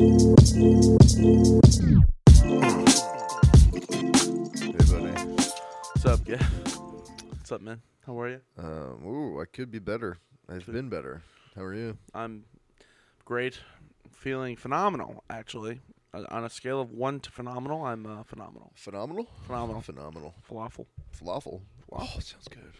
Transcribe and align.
Hey, 0.00 0.06
buddy. 4.88 5.12
What's 5.12 6.06
up, 6.06 6.20
yeah? 6.26 6.42
What's 7.28 7.52
up, 7.52 7.60
man? 7.60 7.82
How 8.06 8.18
are 8.18 8.28
you? 8.30 8.40
Um, 8.56 9.04
ooh, 9.04 9.40
I 9.42 9.44
could 9.44 9.70
be 9.70 9.78
better. 9.78 10.16
I've 10.48 10.64
been 10.64 10.88
better. 10.88 11.20
How 11.54 11.62
are 11.64 11.74
you? 11.74 11.98
I'm 12.14 12.44
great, 13.26 13.60
feeling 14.10 14.56
phenomenal. 14.56 15.22
Actually, 15.28 15.80
Uh, 16.14 16.24
on 16.30 16.44
a 16.44 16.48
scale 16.50 16.80
of 16.80 16.90
one 16.92 17.20
to 17.20 17.30
phenomenal, 17.30 17.84
I'm 17.84 18.06
uh, 18.06 18.22
phenomenal. 18.22 18.72
Phenomenal. 18.76 19.28
Phenomenal. 19.46 19.82
Phenomenal. 19.82 20.34
Falafel. 20.50 20.86
Falafel. 21.14 21.60
Oh, 21.92 22.06
sounds 22.20 22.48
good. 22.48 22.72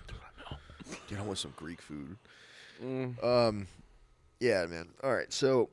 Dude, 1.06 1.18
I 1.18 1.22
want 1.22 1.36
some 1.36 1.52
Greek 1.56 1.82
food. 1.82 2.16
Mm, 2.82 3.22
Um, 3.22 3.66
yeah, 4.40 4.64
man. 4.64 4.88
All 5.02 5.12
right, 5.14 5.30
so 5.30 5.68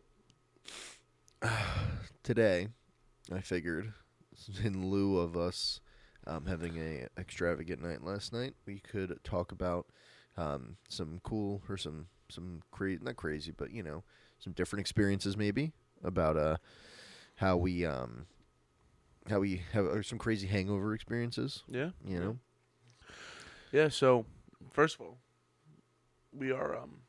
today 2.23 2.67
I 3.34 3.41
figured, 3.41 3.93
in 4.63 4.89
lieu 4.89 5.17
of 5.17 5.35
us 5.35 5.79
um, 6.25 6.45
having 6.45 6.77
a 6.77 7.07
extravagant 7.20 7.81
night 7.81 8.03
last 8.03 8.34
night, 8.34 8.53
we 8.66 8.79
could 8.79 9.20
talk 9.23 9.52
about 9.52 9.88
um, 10.38 10.77
some 10.89 11.20
cool 11.23 11.62
or 11.70 11.77
some 11.77 12.07
some 12.29 12.62
crazy, 12.71 12.99
not 13.03 13.15
crazy, 13.15 13.53
but 13.55 13.71
you 13.71 13.84
know, 13.84 14.03
some 14.39 14.53
different 14.53 14.81
experiences 14.81 15.38
maybe 15.38 15.71
about 16.03 16.38
uh 16.38 16.57
how 17.35 17.57
we 17.57 17.85
um 17.85 18.26
how 19.29 19.40
we 19.40 19.62
have 19.73 19.85
or 19.85 20.04
some 20.04 20.17
crazy 20.17 20.48
hangover 20.48 20.93
experiences. 20.93 21.63
yeah. 21.70 21.90
You 22.05 22.20
know, 22.20 22.38
Yeah. 23.71 23.90
So, 23.90 24.26
first 24.71 24.95
of 24.95 25.01
all, 25.01 25.17
we 26.31 26.51
are 26.51 26.77
um 26.77 27.01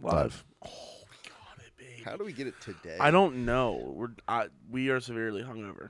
live. 0.00 0.12
Live. 0.12 0.44
Oh, 0.64 1.04
we 1.10 1.30
got 1.30 1.64
it, 1.64 1.72
baby. 1.76 1.95
How 2.06 2.16
do 2.16 2.24
we 2.24 2.32
get 2.32 2.46
it 2.46 2.54
today? 2.60 2.96
I 3.00 3.10
don't 3.10 3.44
know. 3.44 3.92
We're 3.94 4.08
I, 4.28 4.46
we 4.70 4.88
are 4.90 5.00
severely 5.00 5.42
hungover, 5.42 5.88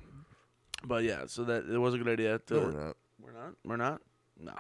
but 0.85 1.05
yeah. 1.05 1.27
So 1.27 1.45
that 1.45 1.69
it 1.69 1.79
was 1.79 1.95
a 1.95 1.99
good 1.99 2.09
idea. 2.09 2.39
To, 2.39 2.55
No, 2.55 2.61
we're 2.61 2.73
not. 2.73 2.97
We're 3.21 3.33
not. 3.33 3.55
We're 3.65 3.77
not. 3.77 4.01
No. 4.41 4.55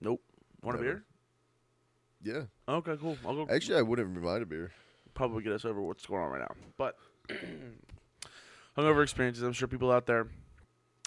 Nope. 0.00 0.22
Want 0.62 0.78
a 0.78 0.82
beer? 0.82 1.04
Yeah, 2.22 2.42
Okay, 2.68 2.96
cool. 3.00 3.16
I'll 3.24 3.34
go. 3.34 3.54
actually, 3.54 3.78
I 3.78 3.82
wouldn't 3.82 4.20
mind 4.20 4.42
a 4.42 4.46
beer. 4.46 4.72
probably 5.14 5.42
get 5.44 5.52
us 5.52 5.64
over 5.64 5.80
what's 5.80 6.06
going 6.06 6.22
on 6.22 6.30
right 6.32 6.40
now. 6.40 6.54
But 6.76 6.96
hungover 8.76 9.02
experiences, 9.02 9.42
I'm 9.42 9.52
sure 9.52 9.68
people 9.68 9.92
out 9.92 10.06
there 10.06 10.26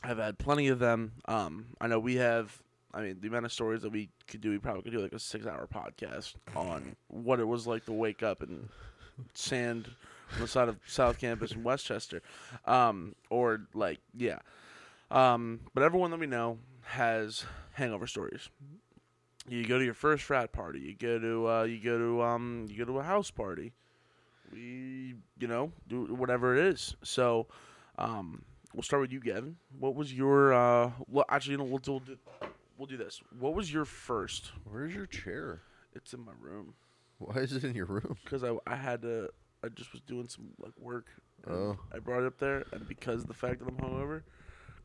have 0.03 0.17
had 0.17 0.38
plenty 0.38 0.69
of 0.69 0.80
them. 0.80 1.13
Um, 1.25 1.67
I 1.81 1.88
know 1.88 1.99
we 1.99 2.15
have. 2.15 2.61
I 2.93 3.02
mean, 3.02 3.17
the 3.21 3.27
amount 3.27 3.45
of 3.45 3.52
stories 3.52 3.81
that 3.83 3.91
we 3.91 4.09
could 4.27 4.41
do, 4.41 4.49
we 4.49 4.58
probably 4.58 4.81
could 4.83 4.93
do 4.93 4.99
like 4.99 5.13
a 5.13 5.19
six-hour 5.19 5.67
podcast 5.73 6.33
on 6.55 6.95
what 7.08 7.39
it 7.39 7.45
was 7.47 7.67
like 7.67 7.86
to 7.86 7.91
wake 7.91 8.23
up 8.23 8.41
in 8.41 8.67
sand 9.33 9.89
on 10.33 10.41
the 10.41 10.47
side 10.47 10.69
of 10.69 10.77
South 10.87 11.19
Campus 11.19 11.51
in 11.51 11.63
Westchester, 11.63 12.21
um, 12.65 13.15
or 13.29 13.61
like 13.73 13.99
yeah. 14.15 14.39
Um, 15.11 15.61
but 15.73 15.83
everyone 15.83 16.11
that 16.11 16.19
we 16.19 16.27
know 16.27 16.59
has 16.83 17.45
hangover 17.73 18.07
stories. 18.07 18.49
You 19.47 19.65
go 19.65 19.79
to 19.79 19.85
your 19.85 19.93
first 19.95 20.23
frat 20.23 20.51
party. 20.51 20.79
You 20.79 20.95
go 20.95 21.19
to 21.19 21.49
uh, 21.49 21.63
you 21.63 21.79
go 21.79 21.97
to 21.97 22.21
um, 22.21 22.65
you 22.69 22.77
go 22.77 22.85
to 22.85 22.99
a 22.99 23.03
house 23.03 23.31
party. 23.31 23.73
We 24.51 25.15
you 25.39 25.47
know 25.47 25.71
do 25.87 26.05
whatever 26.05 26.55
it 26.55 26.65
is. 26.65 26.95
So, 27.03 27.47
um, 27.97 28.43
we'll 28.73 28.83
start 28.83 29.01
with 29.01 29.11
you, 29.11 29.19
Gavin. 29.19 29.57
What 29.79 29.95
was 29.95 30.13
your 30.13 30.53
uh? 30.53 30.91
Well, 31.07 31.25
actually, 31.29 31.53
you 31.53 31.57
know, 31.59 31.63
we'll 31.65 31.79
do, 31.79 31.91
we'll 31.91 31.99
do 32.01 32.17
we'll 32.77 32.87
do 32.87 32.97
this. 32.97 33.21
What 33.39 33.53
was 33.55 33.71
your 33.73 33.85
first? 33.85 34.51
Where's 34.63 34.93
your 34.93 35.05
chair? 35.05 35.61
It's 35.93 36.13
in 36.13 36.23
my 36.23 36.33
room 36.39 36.75
Why 37.33 37.35
is 37.41 37.53
it 37.53 37.63
in 37.63 37.75
your 37.75 37.85
room? 37.85 38.17
because 38.23 38.43
I 38.43 38.55
I 38.65 38.75
had 38.75 39.01
to. 39.03 39.29
I 39.63 39.67
just 39.69 39.91
was 39.91 40.01
doing 40.01 40.27
some 40.29 40.45
like 40.57 40.71
work. 40.79 41.07
and 41.45 41.53
Oh. 41.55 41.79
I 41.93 41.99
brought 41.99 42.23
it 42.23 42.27
up 42.27 42.37
there, 42.39 42.63
and 42.71 42.87
because 42.87 43.21
of 43.21 43.27
the 43.27 43.33
fact 43.33 43.59
that 43.59 43.67
I'm 43.67 43.75
hungover, 43.75 44.21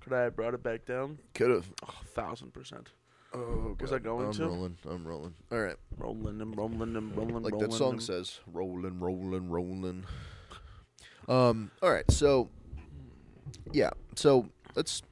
could 0.01 0.13
I 0.13 0.23
have 0.23 0.35
brought 0.37 0.53
it 0.55 0.63
back 0.63 0.85
down? 0.85 1.19
Could 1.35 1.51
have. 1.51 1.67
Oh, 1.87 1.95
thousand 2.07 2.53
percent. 2.53 2.89
Oh, 3.33 3.77
Was 3.81 3.93
I 3.93 3.99
going 3.99 4.21
to 4.21 4.27
I'm 4.27 4.33
to? 4.35 4.47
rolling. 4.47 4.79
I'm 4.89 5.07
rolling. 5.07 5.35
All 5.51 5.61
right. 5.61 5.77
Rolling 5.97 6.41
and 6.41 6.57
rolling 6.57 6.97
and 6.97 7.17
rolling. 7.17 7.43
Like 7.43 7.53
rolling 7.53 7.71
that 7.71 7.77
song 7.77 7.93
and- 7.95 8.03
says, 8.03 8.39
rolling, 8.53 8.99
rolling, 9.01 9.49
rolling. 9.51 10.05
Um. 11.29 11.71
All 11.83 11.91
right. 11.91 12.09
So, 12.11 12.51
yeah. 13.73 13.91
So 14.15 14.49
let's 14.75 15.03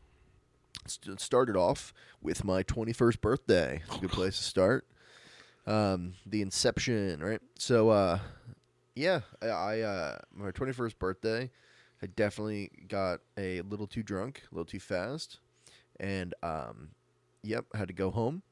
let's 0.85 0.99
let's 1.07 1.25
start 1.25 1.49
it 1.49 1.57
off 1.57 1.93
with 2.21 2.45
my 2.45 2.63
21st 2.63 3.21
birthday. 3.21 3.83
It's 3.87 3.97
a 3.97 4.01
good 4.01 4.11
place 4.11 4.37
to 4.39 4.45
start. 4.45 4.87
Um, 5.67 6.15
the 6.27 6.43
inception, 6.43 7.23
right? 7.23 7.41
So, 7.57 7.91
uh, 7.91 8.19
yeah, 8.95 9.21
I, 9.41 9.47
I 9.47 9.81
uh, 9.81 10.19
my 10.35 10.51
21st 10.51 10.99
birthday, 10.99 11.51
I 12.03 12.07
definitely 12.07 12.71
got 12.89 13.21
a 13.39 13.61
little 13.63 13.87
too 13.87 14.03
drunk, 14.03 14.43
a 14.51 14.55
little 14.55 14.67
too 14.67 14.81
fast, 14.81 15.39
and 16.01 16.35
um, 16.43 16.91
yep, 17.43 17.65
I 17.75 17.79
had 17.79 17.89
to 17.89 17.95
go 17.95 18.11
home. 18.11 18.43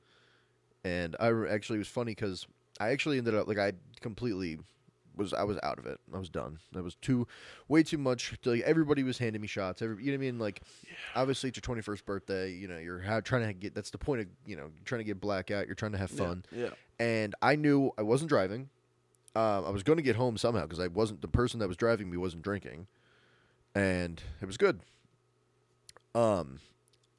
And 0.84 1.16
I 1.21 1.26
re- 1.28 1.50
actually 1.50 1.76
it 1.76 1.81
was 1.81 1.88
funny 1.88 2.12
because 2.12 2.47
I 2.81 2.91
actually 2.91 3.19
ended 3.19 3.34
up 3.34 3.47
like 3.47 3.59
I 3.59 3.72
completely 4.00 4.59
was 5.20 5.32
I 5.32 5.44
was 5.44 5.58
out 5.62 5.78
of 5.78 5.86
it. 5.86 6.00
I 6.12 6.19
was 6.19 6.28
done. 6.28 6.58
That 6.72 6.82
was 6.82 6.97
too 6.97 7.28
way 7.69 7.82
too 7.84 7.98
much. 7.98 8.34
Like 8.44 8.62
everybody 8.62 9.03
was 9.04 9.19
handing 9.19 9.41
me 9.41 9.47
shots. 9.47 9.82
Every, 9.82 10.03
you 10.03 10.10
know 10.10 10.19
what 10.19 10.25
I 10.25 10.31
mean? 10.31 10.38
Like 10.41 10.62
obviously 11.14 11.48
it's 11.50 11.56
your 11.58 11.62
twenty 11.62 11.82
first 11.82 12.04
birthday. 12.04 12.50
You 12.50 12.66
know 12.66 12.78
you're 12.78 13.00
ha- 13.00 13.20
trying 13.20 13.47
to 13.47 13.53
get. 13.53 13.75
That's 13.75 13.91
the 13.91 13.98
point 13.98 14.22
of 14.22 14.26
you 14.44 14.56
know 14.56 14.70
trying 14.84 15.00
to 15.00 15.04
get 15.04 15.20
blackout. 15.20 15.66
You're 15.66 15.76
trying 15.76 15.92
to 15.92 15.98
have 15.98 16.10
Yeah, 16.10 16.25
fun. 16.26 16.44
Yeah. 16.50 16.70
And 16.98 17.34
I 17.41 17.54
knew 17.56 17.92
I 17.97 18.03
wasn't 18.03 18.28
driving. 18.30 18.69
Um, 19.36 19.64
I 19.64 19.70
was 19.70 19.84
going 19.84 19.97
to 19.98 20.03
get 20.03 20.16
home 20.16 20.36
somehow 20.36 20.62
because 20.62 20.80
I 20.80 20.88
wasn't 20.88 21.22
the 21.22 21.28
person 21.28 21.60
that 21.60 21.69
was 21.69 21.76
driving 21.76 22.10
me 22.10 22.16
wasn't 22.16 22.42
drinking, 22.42 22.88
and 23.76 24.20
it 24.42 24.47
was 24.47 24.56
good. 24.56 24.80
Um, 26.14 26.59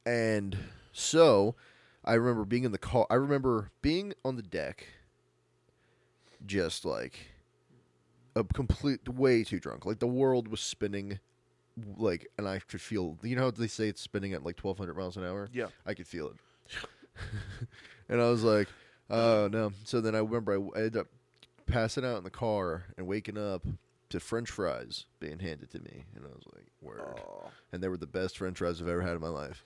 and 0.06 0.58
so 0.92 1.56
I 2.04 2.16
remember 2.16 2.44
being 2.46 2.64
in 2.66 2.72
the 2.74 2.78
car. 2.78 3.08
I 3.10 3.16
remember 3.16 3.72
being 3.82 4.14
on 4.26 4.36
the 4.36 4.42
deck, 4.42 4.88
just 6.46 6.84
like 6.86 7.28
a 8.36 8.44
complete 8.44 9.08
way 9.08 9.44
too 9.44 9.60
drunk. 9.60 9.86
Like 9.86 10.00
the 10.00 10.08
world 10.08 10.48
was 10.48 10.62
spinning, 10.62 11.20
like, 11.98 12.28
and 12.38 12.48
I 12.48 12.60
could 12.60 12.82
feel. 12.82 13.18
You 13.24 13.36
know 13.36 13.44
how 13.44 13.52
they 13.52 13.68
say 13.68 13.88
it's 13.88 14.02
spinning 14.02 14.34
at 14.34 14.44
like 14.44 14.56
twelve 14.56 14.78
hundred 14.78 14.98
miles 14.98 15.18
an 15.18 15.26
hour. 15.26 15.50
Yeah. 15.54 15.68
I 15.86 15.94
could 15.94 16.08
feel 16.08 16.28
it. 16.28 16.36
and 18.10 18.22
I 18.22 18.30
was 18.30 18.44
like, 18.44 18.68
oh 19.10 19.50
no. 19.52 19.72
So 19.84 20.02
then 20.02 20.16
I 20.16 20.20
remember 20.20 20.54
I, 20.54 20.80
I 20.80 20.84
ended 20.84 20.98
up 20.98 21.08
passing 21.66 22.06
out 22.06 22.18
in 22.18 22.24
the 22.24 22.30
car 22.30 22.86
and 22.98 23.08
waking 23.08 23.38
up 23.38 23.66
to 24.10 24.20
French 24.20 24.50
fries 24.50 25.06
being 25.20 25.40
handed 25.40 25.72
to 25.72 25.80
me, 25.80 26.06
and 26.16 26.26
I 26.26 26.30
was 26.30 26.44
like, 26.54 26.66
word. 26.82 27.02
Oh. 27.02 27.50
And 27.72 27.82
they 27.82 27.88
were 27.88 27.98
the 27.98 28.08
best 28.08 28.38
French 28.38 28.58
fries 28.58 28.82
I've 28.82 28.88
ever 28.88 29.02
had 29.02 29.16
in 29.16 29.22
my 29.22 29.30
life. 29.30 29.64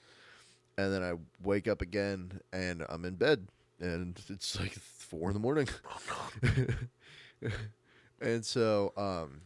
And 0.78 0.94
then 0.94 1.04
I 1.04 1.14
wake 1.44 1.68
up 1.68 1.82
again 1.82 2.42
and 2.52 2.86
I'm 2.90 3.06
in 3.06 3.16
bed, 3.16 3.48
and 3.80 4.20
it's 4.30 4.60
like 4.60 4.74
four 4.74 5.30
in 5.30 5.34
the 5.34 5.40
morning. 5.40 5.68
Oh, 6.12 6.68
and 8.26 8.44
so 8.44 8.92
um, 8.98 9.42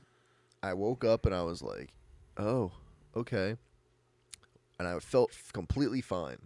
I 0.64 0.74
woke 0.74 1.04
up 1.04 1.26
and 1.26 1.36
I 1.36 1.44
was 1.44 1.62
like, 1.62 1.90
oh, 2.38 2.72
okay. 3.16 3.58
And 4.80 4.88
I 4.88 4.98
felt 5.00 5.38
completely 5.54 6.02
fine. 6.02 6.38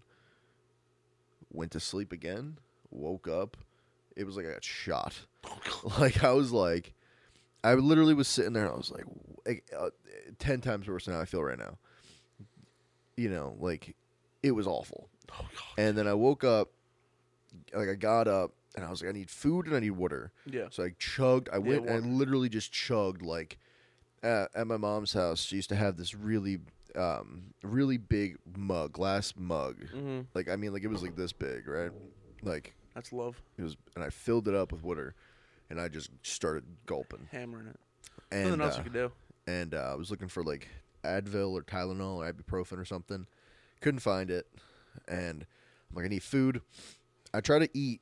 Went 1.52 1.72
to 1.72 1.80
sleep 1.80 2.12
again, 2.12 2.58
woke 2.90 3.28
up. 3.28 3.56
It 4.16 4.26
was 4.26 4.36
like 4.36 4.48
I 4.48 4.54
got 4.54 4.64
shot. 4.64 5.14
like 6.00 6.24
I 6.24 6.34
was 6.34 6.52
like, 6.52 6.94
I 7.64 7.76
literally 7.76 8.16
was 8.16 8.28
sitting 8.28 8.54
there 8.54 8.66
and 8.66 8.74
I 8.74 8.78
was 8.78 8.92
like, 8.92 9.06
like, 9.46 9.64
uh, 9.78 9.90
ten 10.40 10.60
times 10.60 10.88
worse 10.88 11.06
than 11.06 11.14
how 11.14 11.22
I 11.22 11.26
feel 11.26 11.44
right 11.44 11.58
now. 11.60 11.78
You 13.16 13.30
know, 13.30 13.56
like 13.60 13.96
it 14.42 14.52
was 14.52 14.66
awful. 14.66 15.08
Oh, 15.32 15.46
And 15.78 15.96
then 15.96 16.08
I 16.08 16.16
woke 16.16 16.44
up, 16.44 16.72
like 17.74 17.90
I 17.90 17.94
got 17.94 18.28
up 18.28 18.54
and 18.76 18.86
I 18.86 18.90
was 18.90 19.02
like, 19.02 19.10
I 19.10 19.14
need 19.14 19.30
food 19.30 19.68
and 19.68 19.76
I 19.76 19.80
need 19.80 19.92
water. 19.92 20.32
Yeah. 20.46 20.68
So 20.72 20.84
I 20.84 20.94
chugged. 21.00 21.50
I 21.52 21.60
went 21.60 21.88
and 21.88 22.06
I 22.06 22.08
literally 22.08 22.50
just 22.50 22.72
chugged 22.72 23.22
like 23.22 23.58
at, 24.24 24.50
at 24.56 24.68
my 24.68 24.78
mom's 24.78 25.14
house. 25.14 25.44
She 25.44 25.58
used 25.58 25.70
to 25.70 25.76
have 25.76 25.98
this 25.98 26.16
really, 26.16 26.60
um, 26.96 27.54
really 27.62 27.98
big 27.98 28.38
mug, 28.58 28.94
glass 28.94 29.34
mug. 29.38 29.78
Mm-hmm. 29.94 30.22
Like 30.34 30.50
I 30.50 30.56
mean, 30.56 30.74
like 30.74 30.84
it 30.84 30.88
was 30.90 31.02
like 31.04 31.16
this 31.16 31.34
big, 31.34 31.68
right? 31.68 31.92
Like 32.42 32.74
That's 32.96 33.14
love. 33.14 33.42
it 33.58 33.64
was, 33.64 33.78
and 33.96 34.04
I 34.04 34.10
filled 34.10 34.48
it 34.48 34.56
up 34.56 34.72
with 34.72 34.84
water, 34.84 35.16
and 35.70 35.80
I 35.80 35.88
just 35.88 36.10
started 36.24 36.64
gulping. 36.86 37.28
Hammering 37.32 37.68
it. 37.68 37.80
And 38.32 38.46
Nothing 38.46 38.62
else 38.62 38.76
uh, 38.76 38.78
you 38.80 38.84
could 38.84 38.94
do. 38.94 39.12
and 39.48 39.74
uh, 39.76 39.90
I 39.92 39.96
was 39.96 40.10
looking 40.10 40.28
for 40.28 40.44
like 40.44 40.68
Advil 41.04 41.52
or 41.52 41.62
Tylenol 41.62 42.18
or 42.18 42.32
ibuprofen 42.34 42.80
or 42.80 42.86
something. 42.86 43.28
Couldn't 43.82 44.00
find 44.00 44.32
it, 44.32 44.48
and 45.08 45.46
I'm 45.90 45.96
like, 45.96 46.06
I 46.06 46.08
need 46.08 46.24
food. 46.24 46.62
I 47.34 47.42
try 47.42 47.60
to 47.60 47.70
eat. 47.74 48.02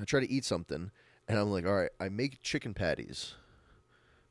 I 0.00 0.04
try 0.04 0.20
to 0.20 0.30
eat 0.30 0.44
something, 0.44 0.90
and 1.28 1.38
I'm 1.38 1.50
like, 1.50 1.66
all 1.66 1.74
right, 1.76 1.90
I 2.00 2.08
make 2.08 2.42
chicken 2.42 2.72
patties, 2.74 3.34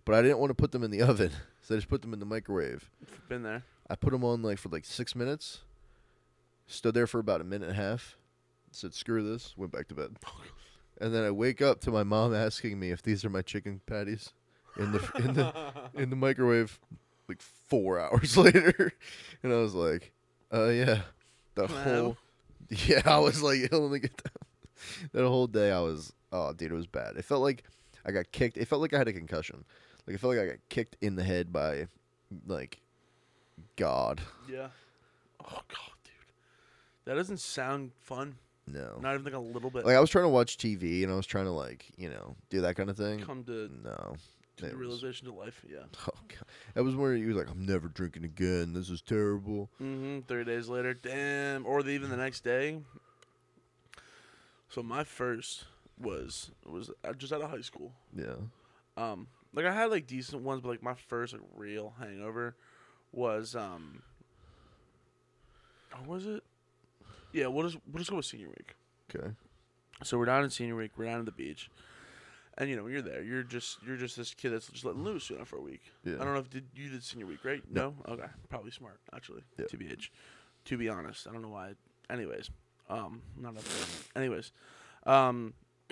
but 0.05 0.15
I 0.15 0.21
didn't 0.21 0.39
want 0.39 0.49
to 0.49 0.55
put 0.55 0.71
them 0.71 0.83
in 0.83 0.91
the 0.91 1.01
oven, 1.09 1.31
so 1.61 1.75
I 1.75 1.77
just 1.77 1.89
put 1.89 2.01
them 2.01 2.13
in 2.13 2.19
the 2.19 2.25
microwave. 2.25 2.89
Been 3.27 3.43
there. 3.43 3.63
I 3.89 3.95
put 3.95 4.11
them 4.11 4.23
on 4.23 4.41
like 4.41 4.57
for 4.57 4.69
like 4.69 4.85
six 4.85 5.15
minutes. 5.15 5.59
Stood 6.67 6.93
there 6.93 7.07
for 7.07 7.19
about 7.19 7.41
a 7.41 7.43
minute 7.43 7.69
and 7.69 7.77
a 7.77 7.81
half. 7.81 8.15
Said 8.71 8.93
screw 8.93 9.23
this. 9.27 9.55
Went 9.57 9.71
back 9.71 9.87
to 9.89 9.95
bed. 9.95 10.15
And 11.01 11.15
then 11.15 11.23
I 11.23 11.31
wake 11.31 11.61
up 11.61 11.79
to 11.81 11.91
my 11.91 12.03
mom 12.03 12.35
asking 12.35 12.77
me 12.77 12.91
if 12.91 13.01
these 13.01 13.23
are 13.23 13.29
my 13.29 13.41
chicken 13.41 13.79
patties. 13.85 14.33
in 14.75 14.91
the 14.91 15.09
in 15.17 15.33
the 15.33 15.53
in 15.93 16.09
the 16.09 16.17
microwave 16.17 16.77
like 17.29 17.41
four 17.41 17.97
hours 18.01 18.35
later, 18.35 18.91
and 19.41 19.53
I 19.53 19.55
was 19.57 19.73
like, 19.73 20.11
"Uh, 20.53 20.65
yeah." 20.67 21.03
The 21.55 21.67
Wow. 21.67 21.67
whole 21.69 22.17
yeah, 22.87 23.01
I 23.05 23.19
was 23.19 23.41
like, 23.41 23.59
let 23.71 23.91
me 23.91 23.99
get 23.99 24.17
that. 24.17 25.11
That 25.13 25.27
whole 25.27 25.47
day, 25.47 25.71
I 25.71 25.79
was 25.79 26.13
oh, 26.31 26.53
dude, 26.53 26.71
it 26.71 26.75
was 26.75 26.87
bad. 26.87 27.17
It 27.17 27.25
felt 27.25 27.41
like 27.41 27.63
I 28.05 28.11
got 28.11 28.31
kicked. 28.31 28.57
It 28.57 28.65
felt 28.67 28.81
like 28.81 28.93
I 28.93 28.97
had 28.97 29.07
a 29.07 29.13
concussion. 29.13 29.65
Like 30.07 30.15
it 30.15 30.19
felt 30.19 30.35
like 30.35 30.43
I 30.43 30.47
got 30.51 30.57
kicked 30.69 30.95
in 31.01 31.15
the 31.15 31.23
head 31.23 31.51
by 31.51 31.87
like 32.47 32.79
God. 33.75 34.21
yeah. 34.49 34.67
Oh 35.43 35.61
god, 35.67 35.93
dude, 36.03 36.13
that 37.05 37.15
doesn't 37.15 37.39
sound 37.39 37.91
fun. 37.99 38.35
No. 38.67 38.99
Not 39.01 39.13
even 39.13 39.25
like 39.25 39.33
a 39.33 39.39
little 39.39 39.69
bit. 39.71 39.85
Like 39.85 39.95
I 39.95 39.99
was 39.99 40.09
trying 40.09 40.25
to 40.25 40.29
watch 40.29 40.57
TV 40.57 41.03
and 41.03 41.11
I 41.11 41.15
was 41.15 41.25
trying 41.25 41.45
to 41.45 41.51
like 41.51 41.87
you 41.97 42.09
know 42.09 42.35
do 42.49 42.61
that 42.61 42.75
kind 42.75 42.89
of 42.89 42.97
thing. 42.97 43.19
come 43.19 43.43
to, 43.45 43.69
No. 43.83 44.15
The 44.61 44.67
was- 44.67 44.75
realization 44.75 45.27
to 45.27 45.33
life. 45.33 45.63
Yeah. 45.69 45.79
Oh 46.07 46.19
god, 46.27 46.45
that 46.73 46.83
was 46.83 46.95
where 46.95 47.13
he 47.15 47.25
was 47.25 47.35
like, 47.35 47.49
"I'm 47.49 47.65
never 47.65 47.87
drinking 47.87 48.23
again. 48.25 48.73
This 48.73 48.89
is 48.89 49.01
terrible." 49.01 49.69
Mm-hmm. 49.81 50.19
Three 50.27 50.43
days 50.43 50.67
later, 50.69 50.93
damn, 50.93 51.65
or 51.65 51.81
the, 51.83 51.91
even 51.91 52.09
the 52.09 52.17
next 52.17 52.43
day. 52.43 52.79
So 54.69 54.83
my 54.83 55.03
first 55.03 55.65
was 55.99 56.51
was 56.65 56.91
uh, 57.03 57.13
just 57.13 57.33
out 57.33 57.41
of 57.41 57.49
high 57.49 57.61
school. 57.61 57.91
Yeah. 58.15 58.35
Um, 58.97 59.27
like 59.53 59.65
I 59.65 59.73
had 59.73 59.89
like 59.89 60.05
decent 60.07 60.43
ones, 60.43 60.61
but 60.61 60.69
like 60.69 60.83
my 60.83 60.93
first 60.93 61.33
like 61.33 61.41
real 61.55 61.93
hangover 61.99 62.55
was 63.11 63.55
um. 63.55 64.03
Or 65.93 66.07
was 66.07 66.25
it? 66.27 66.43
Yeah, 67.33 67.47
we'll 67.47 67.67
just 67.67 67.77
we'll 67.91 67.99
just 67.99 68.11
go 68.11 68.17
with 68.17 68.25
senior 68.25 68.47
week. 68.47 68.75
Okay. 69.13 69.29
So 70.03 70.17
we're 70.17 70.25
down 70.25 70.43
in 70.43 70.49
senior 70.49 70.75
week. 70.75 70.91
We're 70.97 71.05
down 71.05 71.19
at 71.19 71.25
the 71.25 71.31
beach, 71.31 71.69
and 72.59 72.69
you 72.69 72.75
know 72.75 72.83
when 72.83 72.91
you're 72.91 73.01
there, 73.01 73.23
you're 73.23 73.43
just 73.43 73.77
you're 73.85 73.95
just 73.95 74.17
this 74.17 74.33
kid 74.33 74.49
that's 74.49 74.67
just 74.67 74.83
letting 74.83 75.03
loose, 75.03 75.29
you 75.29 75.37
know, 75.37 75.45
for 75.45 75.57
a 75.57 75.61
week. 75.61 75.81
Yeah. 76.03 76.15
I 76.19 76.25
don't 76.25 76.33
know 76.33 76.41
if 76.41 76.49
did 76.49 76.65
you 76.75 76.89
did 76.89 77.03
senior 77.03 77.25
week, 77.25 77.43
right? 77.45 77.63
No. 77.71 77.95
Okay, 78.07 78.27
probably 78.49 78.71
smart 78.71 78.99
actually. 79.13 79.43
Yeah. 79.57 79.65
To 79.67 79.77
be 79.77 79.85
TBH. 79.85 80.09
To 80.65 80.77
be 80.77 80.89
honest, 80.89 81.25
I 81.27 81.31
don't 81.31 81.41
know 81.41 81.49
why. 81.49 81.73
Anyways, 82.09 82.51
um, 82.89 83.21
not 83.37 83.51
enough. 83.51 84.09
Anyways, 84.15 84.51
um, 85.05 85.53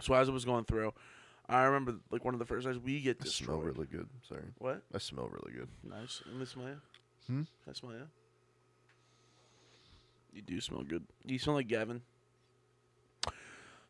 so 0.00 0.14
as 0.14 0.28
I 0.28 0.32
was 0.32 0.46
going 0.46 0.64
through, 0.64 0.94
I 1.48 1.64
remember 1.64 1.96
like 2.10 2.24
one 2.24 2.34
of 2.34 2.40
the 2.40 2.46
first 2.46 2.66
nights 2.66 2.78
we 2.82 3.00
get 3.00 3.18
I 3.22 3.26
smell 3.26 3.58
really 3.58 3.86
good. 3.86 4.08
Sorry. 4.26 4.44
What? 4.58 4.82
I 4.94 4.98
smell 4.98 5.28
really 5.30 5.52
good. 5.52 5.68
Nice. 5.82 6.22
And 6.26 6.48
smell 6.48 6.66
you. 6.66 6.80
Hmm? 7.26 7.42
Smell 7.72 7.92
you? 7.92 8.08
You 10.32 10.42
do 10.42 10.60
smell 10.60 10.82
good. 10.82 11.04
You 11.26 11.38
smell 11.38 11.56
like 11.56 11.68
Gavin. 11.68 12.00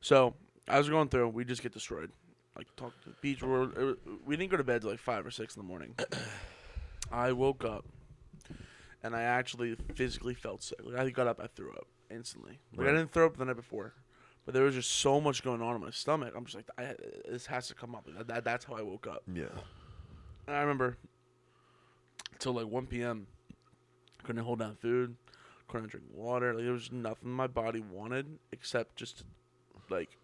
So 0.01 0.35
as 0.69 0.89
we're 0.89 0.95
going 0.95 1.09
through, 1.09 1.29
we 1.29 1.45
just 1.45 1.63
get 1.63 1.73
destroyed. 1.73 2.11
Like 2.57 2.75
talk 2.77 2.93
to 3.03 3.09
the 3.09 3.17
beach. 3.21 3.43
We're, 3.43 3.97
we 4.25 4.37
didn't 4.37 4.51
go 4.51 4.57
to 4.57 4.65
bed 4.65 4.83
till 4.83 4.91
like 4.91 5.01
five 5.01 5.27
or 5.27 5.31
six 5.31 5.57
in 5.57 5.63
the 5.63 5.69
morning. 5.69 5.95
I 7.13 7.33
woke 7.33 7.65
up, 7.65 7.85
and 9.03 9.15
I 9.15 9.23
actually 9.23 9.77
physically 9.95 10.35
felt 10.35 10.63
sick. 10.63 10.79
Like 10.83 11.01
I 11.01 11.11
got 11.11 11.27
up, 11.27 11.41
I 11.43 11.49
threw 11.49 11.73
up 11.73 11.87
instantly. 12.11 12.61
Like 12.77 12.89
I 12.89 12.93
didn't 12.93 13.13
throw 13.13 13.27
up 13.27 13.37
the 13.37 13.45
night 13.45 13.57
before, 13.57 13.95
but 14.45 14.55
there 14.55 14.63
was 14.63 14.75
just 14.75 14.91
so 14.93 15.21
much 15.21 15.43
going 15.43 15.63
on 15.63 15.75
in 15.75 15.81
my 15.81 15.91
stomach. 15.91 16.33
I'm 16.37 16.45
just 16.45 16.57
like, 16.57 16.69
I, 16.79 16.95
this 17.29 17.47
has 17.47 17.67
to 17.69 17.75
come 17.75 17.95
up. 17.95 18.07
That, 18.17 18.29
that, 18.29 18.45
that's 18.45 18.65
how 18.65 18.75
I 18.75 18.83
woke 18.83 19.07
up. 19.07 19.23
Yeah. 19.33 19.47
And 20.47 20.57
I 20.57 20.61
remember 20.61 20.97
till 22.39 22.53
like 22.53 22.67
1 22.67 22.87
p.m. 22.87 23.27
Couldn't 24.23 24.45
hold 24.45 24.61
down 24.61 24.77
food, 24.77 25.17
couldn't 25.69 25.91
drink 25.91 26.07
water. 26.13 26.55
Like 26.55 26.65
there 26.65 26.73
was 26.73 26.93
nothing 26.93 27.31
my 27.31 27.47
body 27.47 27.81
wanted 27.81 28.27
except 28.53 28.97
just 28.97 29.19
to, 29.19 29.25
like 29.91 30.17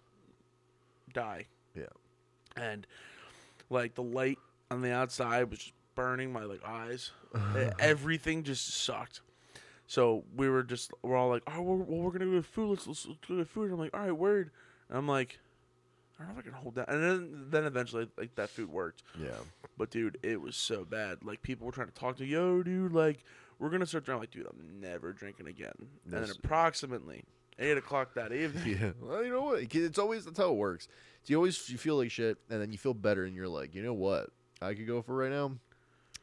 die. 1.12 1.46
Yeah. 1.74 1.84
And 2.56 2.86
like 3.68 3.94
the 3.94 4.02
light 4.02 4.38
on 4.70 4.82
the 4.82 4.92
outside 4.92 5.50
was 5.50 5.58
just 5.58 5.72
burning 5.94 6.32
my 6.32 6.44
like 6.44 6.64
eyes. 6.66 7.12
Everything 7.78 8.42
just 8.42 8.84
sucked. 8.84 9.20
So 9.86 10.24
we 10.36 10.48
were 10.48 10.62
just 10.62 10.92
we're 11.02 11.16
all 11.16 11.28
like, 11.28 11.42
oh, 11.48 11.62
we're, 11.62 11.76
well, 11.76 12.00
we're 12.00 12.12
gonna 12.12 12.26
go 12.26 12.36
get 12.36 12.46
food. 12.46 12.70
Let's, 12.70 12.86
let's, 12.86 13.06
let's 13.06 13.18
go 13.26 13.36
get 13.38 13.48
food. 13.48 13.64
And 13.64 13.74
I'm 13.74 13.78
like, 13.80 13.94
all 13.94 14.00
right, 14.00 14.12
word. 14.12 14.50
And 14.88 14.98
I'm 14.98 15.08
like, 15.08 15.38
I 16.18 16.24
don't 16.24 16.34
know 16.34 16.40
if 16.40 16.46
I 16.46 16.50
can 16.50 16.60
hold 16.60 16.74
that. 16.76 16.88
And 16.88 17.02
then 17.02 17.46
then 17.50 17.64
eventually 17.64 18.08
like 18.16 18.34
that 18.36 18.50
food 18.50 18.70
worked. 18.70 19.02
Yeah. 19.20 19.30
But 19.76 19.90
dude, 19.90 20.18
it 20.22 20.40
was 20.40 20.56
so 20.56 20.84
bad. 20.84 21.18
Like 21.24 21.42
people 21.42 21.66
were 21.66 21.72
trying 21.72 21.88
to 21.88 21.94
talk 21.94 22.16
to, 22.18 22.24
yo, 22.24 22.62
dude, 22.62 22.92
like 22.92 23.24
we're 23.58 23.70
gonna 23.70 23.86
start 23.86 24.04
drinking. 24.04 24.20
Like, 24.20 24.30
dude, 24.30 24.46
I'm 24.46 24.80
never 24.80 25.12
drinking 25.12 25.48
again. 25.48 25.72
And 26.04 26.12
then 26.12 26.30
approximately 26.30 27.24
eight 27.60 27.76
o'clock 27.76 28.14
that 28.14 28.32
evening, 28.32 28.78
Yeah. 28.80 28.90
Well, 29.00 29.22
you 29.24 29.30
know 29.32 29.42
what? 29.42 29.62
It's 29.74 29.98
always 29.98 30.24
that's 30.24 30.38
how 30.38 30.50
it 30.50 30.56
works. 30.56 30.88
So 31.22 31.30
you 31.32 31.36
always 31.36 31.68
you 31.68 31.78
feel 31.78 31.96
like 31.96 32.10
shit, 32.10 32.38
and 32.50 32.60
then 32.60 32.72
you 32.72 32.78
feel 32.78 32.94
better, 32.94 33.24
and 33.24 33.34
you're 33.36 33.48
like, 33.48 33.74
you 33.74 33.82
know 33.82 33.92
what? 33.94 34.30
I 34.62 34.74
could 34.74 34.86
go 34.86 35.02
for 35.02 35.14
right 35.14 35.30
now 35.30 35.52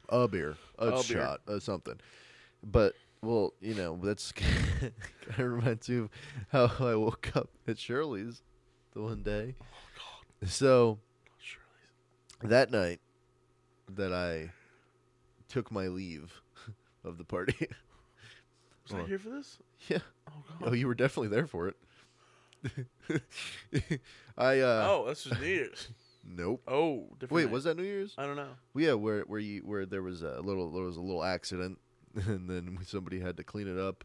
a 0.09 0.27
beer, 0.27 0.55
a, 0.79 0.87
A 0.87 0.91
beer. 0.91 1.03
shot, 1.03 1.41
uh, 1.47 1.59
something. 1.59 1.95
But 2.63 2.93
well, 3.21 3.53
you 3.61 3.73
know, 3.75 3.99
that's 4.03 4.31
kind 4.31 4.91
of 5.29 5.39
reminds 5.39 5.87
me 5.89 5.97
of 5.99 6.09
how 6.51 6.71
I 6.85 6.95
woke 6.95 7.31
up 7.35 7.49
at 7.67 7.77
Shirley's 7.77 8.41
the 8.93 9.01
one 9.01 9.21
day. 9.23 9.55
Oh 9.61 9.65
God! 10.41 10.49
So 10.49 10.99
Shirley's. 11.39 12.51
that 12.51 12.71
night 12.71 12.99
that 13.95 14.13
I 14.13 14.51
took 15.49 15.71
my 15.71 15.87
leave 15.87 16.41
of 17.03 17.17
the 17.17 17.23
party. 17.23 17.67
Was 18.87 18.93
I 18.93 18.97
Well, 18.97 19.05
here 19.07 19.19
for 19.19 19.29
this? 19.29 19.57
yeah. 19.89 19.99
Oh 20.29 20.33
Oh, 20.65 20.73
you 20.73 20.87
were 20.87 20.95
definitely 20.95 21.29
there 21.29 21.47
for 21.47 21.67
it. 21.69 21.75
I 24.37 24.59
uh 24.59 24.87
Oh, 24.89 25.03
that's 25.07 25.23
just 25.23 25.39
New 25.39 25.47
Year's. 25.47 25.87
nope. 26.27 26.61
Oh, 26.67 27.07
different. 27.19 27.31
Wait, 27.31 27.43
night. 27.45 27.51
was 27.53 27.63
that 27.65 27.77
New 27.77 27.83
Year's? 27.83 28.13
I 28.17 28.25
don't 28.25 28.35
know. 28.35 28.49
Well, 28.73 28.83
yeah, 28.83 28.93
where 28.93 29.21
where 29.21 29.39
you 29.39 29.61
where 29.61 29.85
there 29.85 30.01
was 30.03 30.21
a 30.23 30.39
little 30.41 30.71
there 30.71 30.83
was 30.83 30.97
a 30.97 31.01
little 31.01 31.23
accident, 31.23 31.79
and 32.15 32.49
then 32.49 32.79
somebody 32.85 33.19
had 33.19 33.37
to 33.37 33.43
clean 33.43 33.67
it 33.67 33.79
up. 33.79 34.03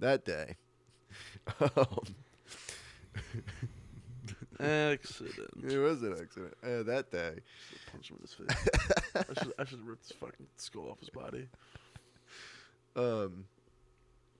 That 0.00 0.24
day, 0.24 0.56
um, 1.60 1.86
Accident. 4.58 5.50
it 5.68 5.78
was 5.78 6.02
an 6.02 6.12
accident. 6.20 6.54
Uh, 6.62 6.82
that 6.84 7.10
day, 7.10 7.34
Punch 7.92 8.10
him 8.10 8.16
in 8.16 8.22
his 8.22 8.32
face. 8.34 8.68
I 9.14 9.34
should 9.42 9.52
I 9.58 9.64
should 9.64 9.78
have 9.80 9.86
ripped 9.88 10.08
his 10.08 10.16
fucking 10.16 10.46
skull 10.56 10.88
off 10.90 11.00
his 11.00 11.10
body. 11.10 11.48
Um, 12.96 13.44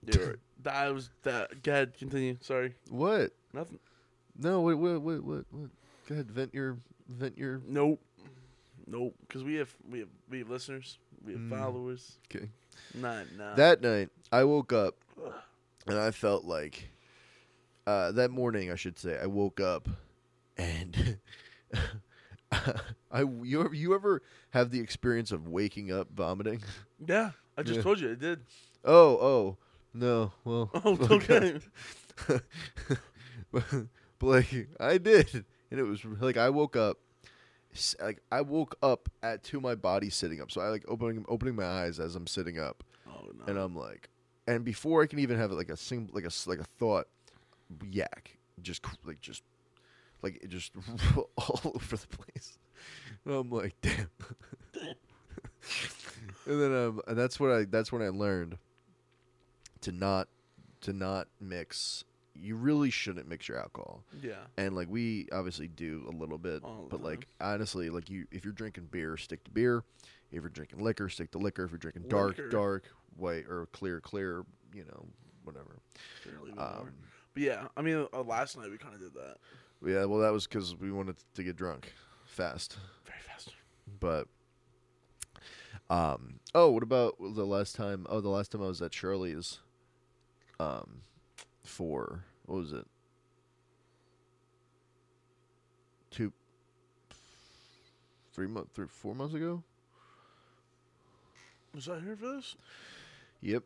Dude, 0.05 0.41
that 0.63 0.93
was 0.95 1.11
that. 1.23 1.63
Go 1.63 1.73
ahead, 1.73 1.97
continue. 1.99 2.37
Sorry, 2.41 2.75
what? 2.89 3.33
nothing. 3.53 3.79
No, 4.39 4.63
wait, 4.63 4.75
what, 4.75 5.01
what, 5.03 5.23
what, 5.23 5.45
what? 5.51 5.71
Go 6.09 6.15
ahead, 6.15 6.31
vent 6.31 6.55
your, 6.55 6.79
vent 7.09 7.37
your. 7.37 7.61
Nope. 7.67 8.01
Nope. 8.87 9.15
Because 9.21 9.45
we 9.45 9.57
have 9.57 9.75
we 9.91 9.99
have 10.01 10.09
we 10.31 10.39
have 10.39 10.49
listeners. 10.49 10.99
We 11.25 11.33
have 11.33 11.43
Mm. 11.43 11.51
followers. 11.51 12.17
Okay. 12.35 12.49
Nah, 12.95 13.23
nah. 13.37 13.55
That 13.57 13.83
night, 13.83 14.09
I 14.33 14.45
woke 14.45 14.73
up, 14.73 14.95
and 15.87 15.99
I 15.99 16.11
felt 16.13 16.45
like, 16.45 16.91
uh, 17.87 18.13
that 18.13 18.31
morning, 18.31 18.71
I 18.73 18.77
should 18.77 18.99
say, 18.99 19.19
I 19.21 19.27
woke 19.27 19.61
up, 19.61 19.87
and 20.57 21.19
I 23.13 23.23
you 23.43 23.61
ever, 23.65 23.75
you 23.75 23.95
ever 23.95 24.23
have 24.51 24.71
the 24.71 24.81
experience 24.81 25.33
of 25.33 25.49
waking 25.49 25.93
up 25.93 26.09
vomiting? 26.15 26.63
yeah, 27.07 27.31
I 27.57 27.63
just 27.63 27.77
Yeah. 27.79 27.83
told 27.83 28.01
you 28.01 28.11
I 28.11 28.15
did. 28.15 28.41
Oh, 28.85 29.19
oh, 29.19 29.57
no, 29.95 30.33
well, 30.45 30.71
Oh, 30.85 30.99
okay. 31.11 31.61
but, 33.53 33.65
but 34.19 34.27
like 34.27 34.69
I 34.79 34.99
did, 34.99 35.45
and 35.71 35.81
it 35.81 35.83
was 35.85 36.05
like 36.05 36.37
I 36.37 36.51
woke 36.51 36.77
up, 36.77 36.99
like 38.03 38.21
I 38.33 38.41
woke 38.41 38.77
up 38.83 39.09
at 39.23 39.43
to 39.45 39.61
my 39.61 39.75
body 39.75 40.11
sitting 40.11 40.41
up. 40.41 40.51
So 40.51 40.61
I 40.61 40.69
like 40.69 40.85
opening 40.89 41.25
opening 41.29 41.57
my 41.57 41.65
eyes 41.65 42.01
as 42.01 42.15
I'm 42.17 42.27
sitting 42.27 42.59
up, 42.59 42.83
Oh 43.09 43.27
no. 43.39 43.45
and 43.47 43.59
I'm 43.59 43.77
like, 43.77 44.09
and 44.47 44.65
before 44.65 45.03
I 45.03 45.07
can 45.07 45.19
even 45.19 45.39
have 45.39 45.51
like 45.53 45.69
a 45.71 45.77
sing 45.77 46.09
like 46.13 46.25
a 46.25 46.31
like 46.49 46.59
a 46.61 46.65
thought, 46.79 47.07
yak, 47.91 48.39
just 48.63 48.83
like 49.05 49.21
just 49.21 49.43
like 50.23 50.43
it 50.43 50.49
just 50.49 50.73
all 51.37 51.61
over 51.65 51.97
the 51.97 52.07
place. 52.07 52.59
And 53.25 53.35
I'm 53.35 53.51
like, 53.51 53.75
damn. 53.81 54.09
and 56.47 56.61
then 56.61 56.75
um, 56.75 57.01
and 57.07 57.19
that's 57.19 57.39
what 57.39 57.51
I 57.51 57.65
that's 57.65 57.93
when 57.93 58.03
I 58.03 58.09
learned 58.09 58.59
to 59.83 59.93
not 59.93 60.29
to 60.83 60.93
not 60.93 61.29
mix. 61.41 62.05
You 62.35 62.57
really 62.57 62.91
shouldn't 62.91 63.29
mix 63.29 63.49
your 63.49 63.59
alcohol, 63.59 64.03
yeah. 64.23 64.35
and 64.57 64.75
like 64.75 64.89
we 64.89 65.29
obviously 65.31 65.69
do 65.69 66.07
a 66.09 66.13
little 66.17 66.39
bit, 66.39 66.63
All 66.65 66.87
but 66.89 67.03
like 67.03 67.27
honestly, 67.41 67.91
like 67.91 68.09
you 68.09 68.27
if 68.31 68.45
you're 68.45 68.55
drinking 68.55 68.89
beer, 68.91 69.17
stick 69.17 69.45
to 69.45 69.51
beer. 69.51 69.83
If 70.33 70.43
you're 70.43 70.49
drinking 70.49 70.79
liquor, 70.79 71.09
stick 71.09 71.33
to 71.33 71.39
liquor. 71.39 71.65
If 71.65 71.73
you're 71.73 71.79
drinking 71.79 72.05
dark, 72.09 72.39
Liquor. 72.39 72.49
dark, 72.49 72.85
white, 73.17 73.47
or 73.49 73.67
clear, 73.73 74.01
clear, 74.01 74.45
you 74.73 74.85
know, 74.85 75.07
whatever. 75.43 75.81
Um, 76.57 76.91
but 77.35 77.43
yeah, 77.43 77.67
I 77.77 77.83
mean, 77.83 78.07
uh, 78.13 78.23
last 78.23 78.57
night 78.57 78.71
we 78.71 78.79
kind 78.79 78.95
of 78.95 79.01
did 79.01 79.13
that 79.15 79.39
yeah, 79.85 80.05
well, 80.05 80.21
that 80.21 80.33
was 80.33 80.47
because 80.47 80.77
we 80.77 80.93
wanted 80.93 81.17
to 81.35 81.43
get 81.43 81.57
drunk 81.57 81.93
fast. 82.25 82.77
very 83.05 83.19
fast. 83.21 83.55
But 83.99 84.29
um 85.89 86.39
oh, 86.55 86.71
what 86.71 86.83
about 86.83 87.17
the 87.19 87.45
last 87.45 87.75
time 87.75 88.07
oh 88.09 88.21
the 88.21 88.29
last 88.29 88.53
time 88.53 88.63
I 88.63 88.67
was 88.67 88.81
at 88.81 88.95
Shirley's 88.95 89.59
um 90.59 91.03
for 91.65 92.25
what 92.47 92.59
was 92.59 92.73
it? 92.73 92.87
Two 96.11 96.33
three 98.33 98.47
months, 98.47 98.71
three, 98.75 98.87
four 98.87 99.15
months 99.15 99.35
ago. 99.35 99.63
Was 101.75 101.89
I 101.89 102.01
here 102.01 102.17
for 102.17 102.37
this? 102.37 102.57
Yep. 103.43 103.63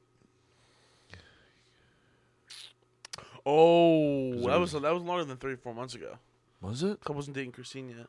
Oh, 3.46 4.32
that 4.48 4.58
was 4.58 4.72
was- 4.72 4.82
that 4.82 4.92
was 4.94 5.02
longer 5.02 5.24
than 5.24 5.36
three, 5.36 5.56
four 5.56 5.74
months 5.74 5.94
ago. 5.94 6.18
Was 6.60 6.82
it? 6.82 6.98
I 7.06 7.12
wasn't 7.12 7.36
dating 7.36 7.52
Christine 7.52 7.90
yet. 7.90 8.06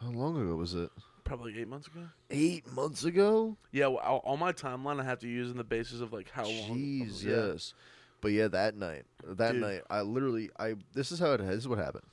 How 0.00 0.10
long 0.10 0.36
ago 0.40 0.56
was 0.56 0.74
it? 0.74 0.90
Probably 1.24 1.52
like 1.52 1.60
eight 1.62 1.68
months 1.68 1.86
ago. 1.86 2.00
Eight 2.30 2.70
months 2.72 3.04
ago. 3.04 3.56
Yeah, 3.70 3.86
well, 3.86 3.98
all- 3.98 4.22
on 4.24 4.38
my 4.38 4.52
timeline, 4.52 5.00
I 5.00 5.04
have 5.04 5.20
to 5.20 5.28
use 5.28 5.50
in 5.50 5.56
the 5.56 5.64
basis 5.64 6.00
of 6.00 6.12
like 6.12 6.30
how 6.30 6.44
long. 6.44 6.76
Jeez, 6.78 7.24
yes. 7.24 7.72
But 8.20 8.32
yeah, 8.32 8.48
that 8.48 8.76
night, 8.76 9.04
that 9.24 9.52
Dude. 9.52 9.60
night, 9.62 9.82
I 9.90 10.02
literally, 10.02 10.50
I 10.58 10.74
this 10.92 11.10
is 11.12 11.18
how 11.18 11.32
it. 11.32 11.38
This 11.38 11.56
is 11.56 11.68
what 11.68 11.78
happened. 11.78 12.04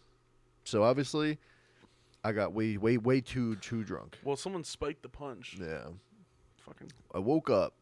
So 0.64 0.84
obviously, 0.84 1.38
I 2.24 2.32
got 2.32 2.54
way, 2.54 2.78
way, 2.78 2.98
way 2.98 3.22
too, 3.22 3.56
too 3.58 3.84
drunk. 3.84 4.18
Well, 4.24 4.36
someone 4.36 4.64
spiked 4.64 5.02
the 5.04 5.10
punch. 5.10 5.58
Yeah. 5.60 5.88
Fucking. 6.66 6.92
I 7.14 7.20
woke 7.20 7.50
up. 7.50 7.74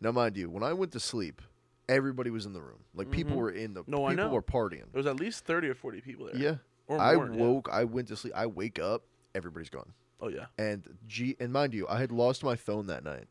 Now, 0.00 0.12
mind 0.12 0.36
you, 0.36 0.48
when 0.48 0.62
I 0.62 0.72
went 0.72 0.92
to 0.92 1.00
sleep, 1.00 1.42
everybody 1.88 2.30
was 2.30 2.46
in 2.46 2.52
the 2.52 2.60
room. 2.60 2.78
Like 2.94 3.10
people 3.10 3.34
Mhm. 3.34 3.40
were 3.40 3.50
in 3.50 3.74
the. 3.74 3.84
No, 3.86 4.04
I 4.06 4.10
know 4.10 4.24
people 4.24 4.24
know. 4.28 4.34
were 4.34 4.42
partying. 4.42 4.84
There 4.92 4.98
was 4.98 5.06
at 5.06 5.16
least 5.16 5.44
thirty 5.44 5.68
or 5.68 5.74
forty 5.74 6.00
people 6.00 6.26
there. 6.26 6.36
Yeah. 6.36 6.54
Or 6.86 6.98
I 6.98 7.14
more, 7.14 7.30
yeah. 7.30 7.36
woke. 7.36 7.68
I 7.70 7.84
went 7.84 8.08
to 8.08 8.16
sleep. 8.16 8.32
I 8.36 8.46
wake 8.46 8.78
up. 8.78 9.02
Everybody's 9.34 9.70
gone. 9.70 9.92
Oh 10.20 10.28
yeah. 10.28 10.46
And 10.58 10.82
G 11.06 11.36
and 11.38 11.52
mind 11.52 11.74
you, 11.74 11.86
I 11.88 11.98
had 12.00 12.10
lost 12.12 12.42
my 12.42 12.56
phone 12.56 12.86
that 12.86 13.04
night. 13.04 13.26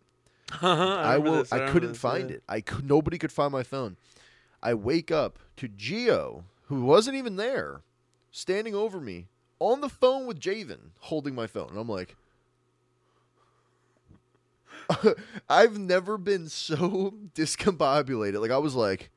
I, 0.61 0.67
I, 0.67 1.13
remember 1.15 1.29
will. 1.31 1.37
this, 1.39 1.51
I, 1.51 1.55
remember 1.57 1.73
couldn't 1.73 1.89
this, 1.93 1.97
find 1.99 2.29
yeah. 2.29 2.35
it. 2.37 2.43
I 2.47 2.61
could. 2.61 2.85
Nobody 2.87 3.17
could 3.17 3.31
find 3.31 3.51
my 3.51 3.63
phone. 3.63 3.97
I 4.63 4.73
wake 4.73 5.11
up 5.11 5.39
to 5.57 5.67
Geo, 5.67 6.45
who 6.67 6.83
wasn't 6.83 7.15
even 7.17 7.35
there, 7.35 7.81
standing 8.31 8.73
over 8.73 8.99
me 8.99 9.27
on 9.59 9.81
the 9.81 9.89
phone 9.89 10.25
with 10.27 10.39
Javen, 10.39 10.91
holding 10.99 11.35
my 11.35 11.47
phone, 11.47 11.69
and 11.69 11.77
I'm 11.79 11.89
like. 11.89 12.15
I've 15.49 15.77
never 15.77 16.17
been 16.17 16.49
so 16.49 17.13
discombobulated. 17.35 18.41
Like 18.41 18.51
I 18.51 18.57
was 18.57 18.75
like, 18.75 19.09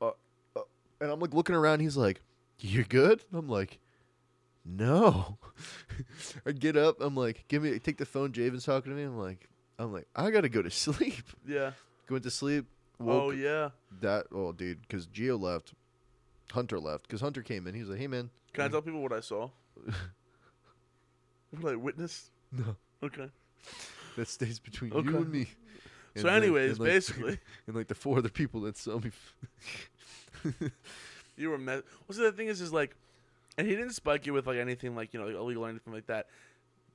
uh, 0.00 0.10
uh, 0.56 0.60
and 1.00 1.10
I'm 1.10 1.20
like 1.20 1.34
looking 1.34 1.54
around. 1.54 1.80
He's 1.80 1.96
like, 1.96 2.20
"You 2.58 2.84
good?" 2.84 3.22
I'm 3.32 3.48
like, 3.48 3.78
"No." 4.64 5.38
I 6.46 6.52
get 6.52 6.76
up. 6.76 7.00
I'm 7.00 7.16
like, 7.16 7.44
"Give 7.48 7.62
me, 7.62 7.78
take 7.78 7.98
the 7.98 8.06
phone." 8.06 8.32
Javen's 8.32 8.64
talking 8.64 8.90
to 8.92 8.96
me. 8.96 9.04
I'm 9.04 9.18
like, 9.18 9.48
"I'm 9.78 9.92
like, 9.92 10.06
I 10.14 10.30
gotta 10.30 10.48
go 10.48 10.62
to 10.62 10.70
sleep." 10.70 11.24
Yeah. 11.46 11.72
Going 12.06 12.22
to 12.22 12.30
sleep. 12.30 12.66
Oh 13.00 13.30
yeah. 13.30 13.70
that. 14.00 14.26
Oh, 14.32 14.52
dude, 14.52 14.80
because 14.82 15.06
Geo 15.06 15.36
left. 15.36 15.74
Hunter 16.52 16.78
left 16.78 17.04
because 17.08 17.20
Hunter 17.22 17.42
came 17.42 17.66
in. 17.66 17.74
He 17.74 17.80
was 17.80 17.88
like, 17.90 17.98
"Hey, 17.98 18.06
man." 18.06 18.30
Can 18.52 18.64
I 18.64 18.68
tell 18.68 18.82
people 18.82 19.02
what 19.02 19.12
I 19.12 19.20
saw? 19.20 19.50
what 21.58 21.72
I 21.72 21.76
witnessed? 21.76 22.30
No, 22.52 22.76
Okay. 23.02 23.28
that 24.16 24.28
stays 24.28 24.58
between 24.58 24.92
Okay. 24.92 25.10
you 25.10 25.16
and 25.16 25.30
me. 25.30 25.44
So, 25.44 25.48
And, 26.16 26.24
like- 26.24 26.34
anyways, 26.42 26.70
and, 26.72 26.80
like, 26.80 26.88
basically, 26.90 27.38
and 27.66 27.74
like 27.76 27.88
the 27.88 27.94
four 27.94 28.18
other 28.18 28.28
people 28.28 28.60
that 28.62 28.76
saw 28.76 28.98
me. 29.00 29.10
you 31.36 31.50
were 31.50 31.58
met. 31.58 31.82
Well, 32.06 32.16
see, 32.16 32.22
the 32.22 32.32
thing 32.32 32.48
is, 32.48 32.60
is 32.60 32.72
like, 32.72 32.94
and 33.58 33.66
he 33.66 33.74
didn't 33.74 33.92
spike 33.92 34.26
you 34.26 34.32
with 34.32 34.46
like 34.46 34.58
anything 34.58 34.94
like 34.94 35.12
you 35.14 35.20
know 35.20 35.26
like 35.26 35.36
oh, 35.36 35.40
illegal 35.42 35.64
or 35.66 35.68
anything 35.68 35.92
like 35.92 36.06
that. 36.06 36.26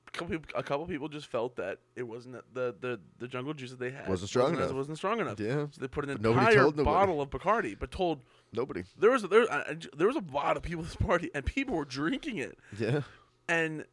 A 0.08 0.10
couple, 0.12 0.38
people, 0.38 0.58
a 0.58 0.62
couple 0.64 0.86
people 0.86 1.08
just 1.08 1.28
felt 1.28 1.54
that 1.56 1.78
it 1.94 2.02
wasn't 2.02 2.34
the 2.52 2.74
the 2.80 2.98
the 3.18 3.28
jungle 3.28 3.54
juice 3.54 3.70
that 3.70 3.78
they 3.78 3.90
had 3.90 4.08
Wasn't 4.08 4.28
strong 4.28 4.52
as- 4.52 4.58
enough. 4.58 4.70
It 4.70 4.74
wasn't 4.74 4.96
strong 4.96 5.20
enough. 5.20 5.38
yeah, 5.38 5.66
So 5.70 5.80
they 5.80 5.86
put 5.88 6.08
an 6.08 6.16
But 6.20 6.30
entire 6.30 6.70
bottle 6.70 7.20
of 7.20 7.30
Bacardi, 7.30 7.78
but 7.78 7.90
told 7.92 8.20
nobody. 8.52 8.82
there 8.98 9.10
was 9.10 9.22
there 9.22 9.50
I- 9.52 9.76
there 9.96 10.06
was 10.08 10.16
a 10.16 10.24
lot 10.32 10.56
of 10.56 10.62
people 10.62 10.82
at 10.82 10.88
this 10.88 10.96
party, 10.96 11.30
and 11.34 11.44
people 11.46 11.76
were 11.76 11.84
drinking 11.84 12.38
it, 12.38 12.58
Yeah. 12.78 13.02
and 13.48 13.84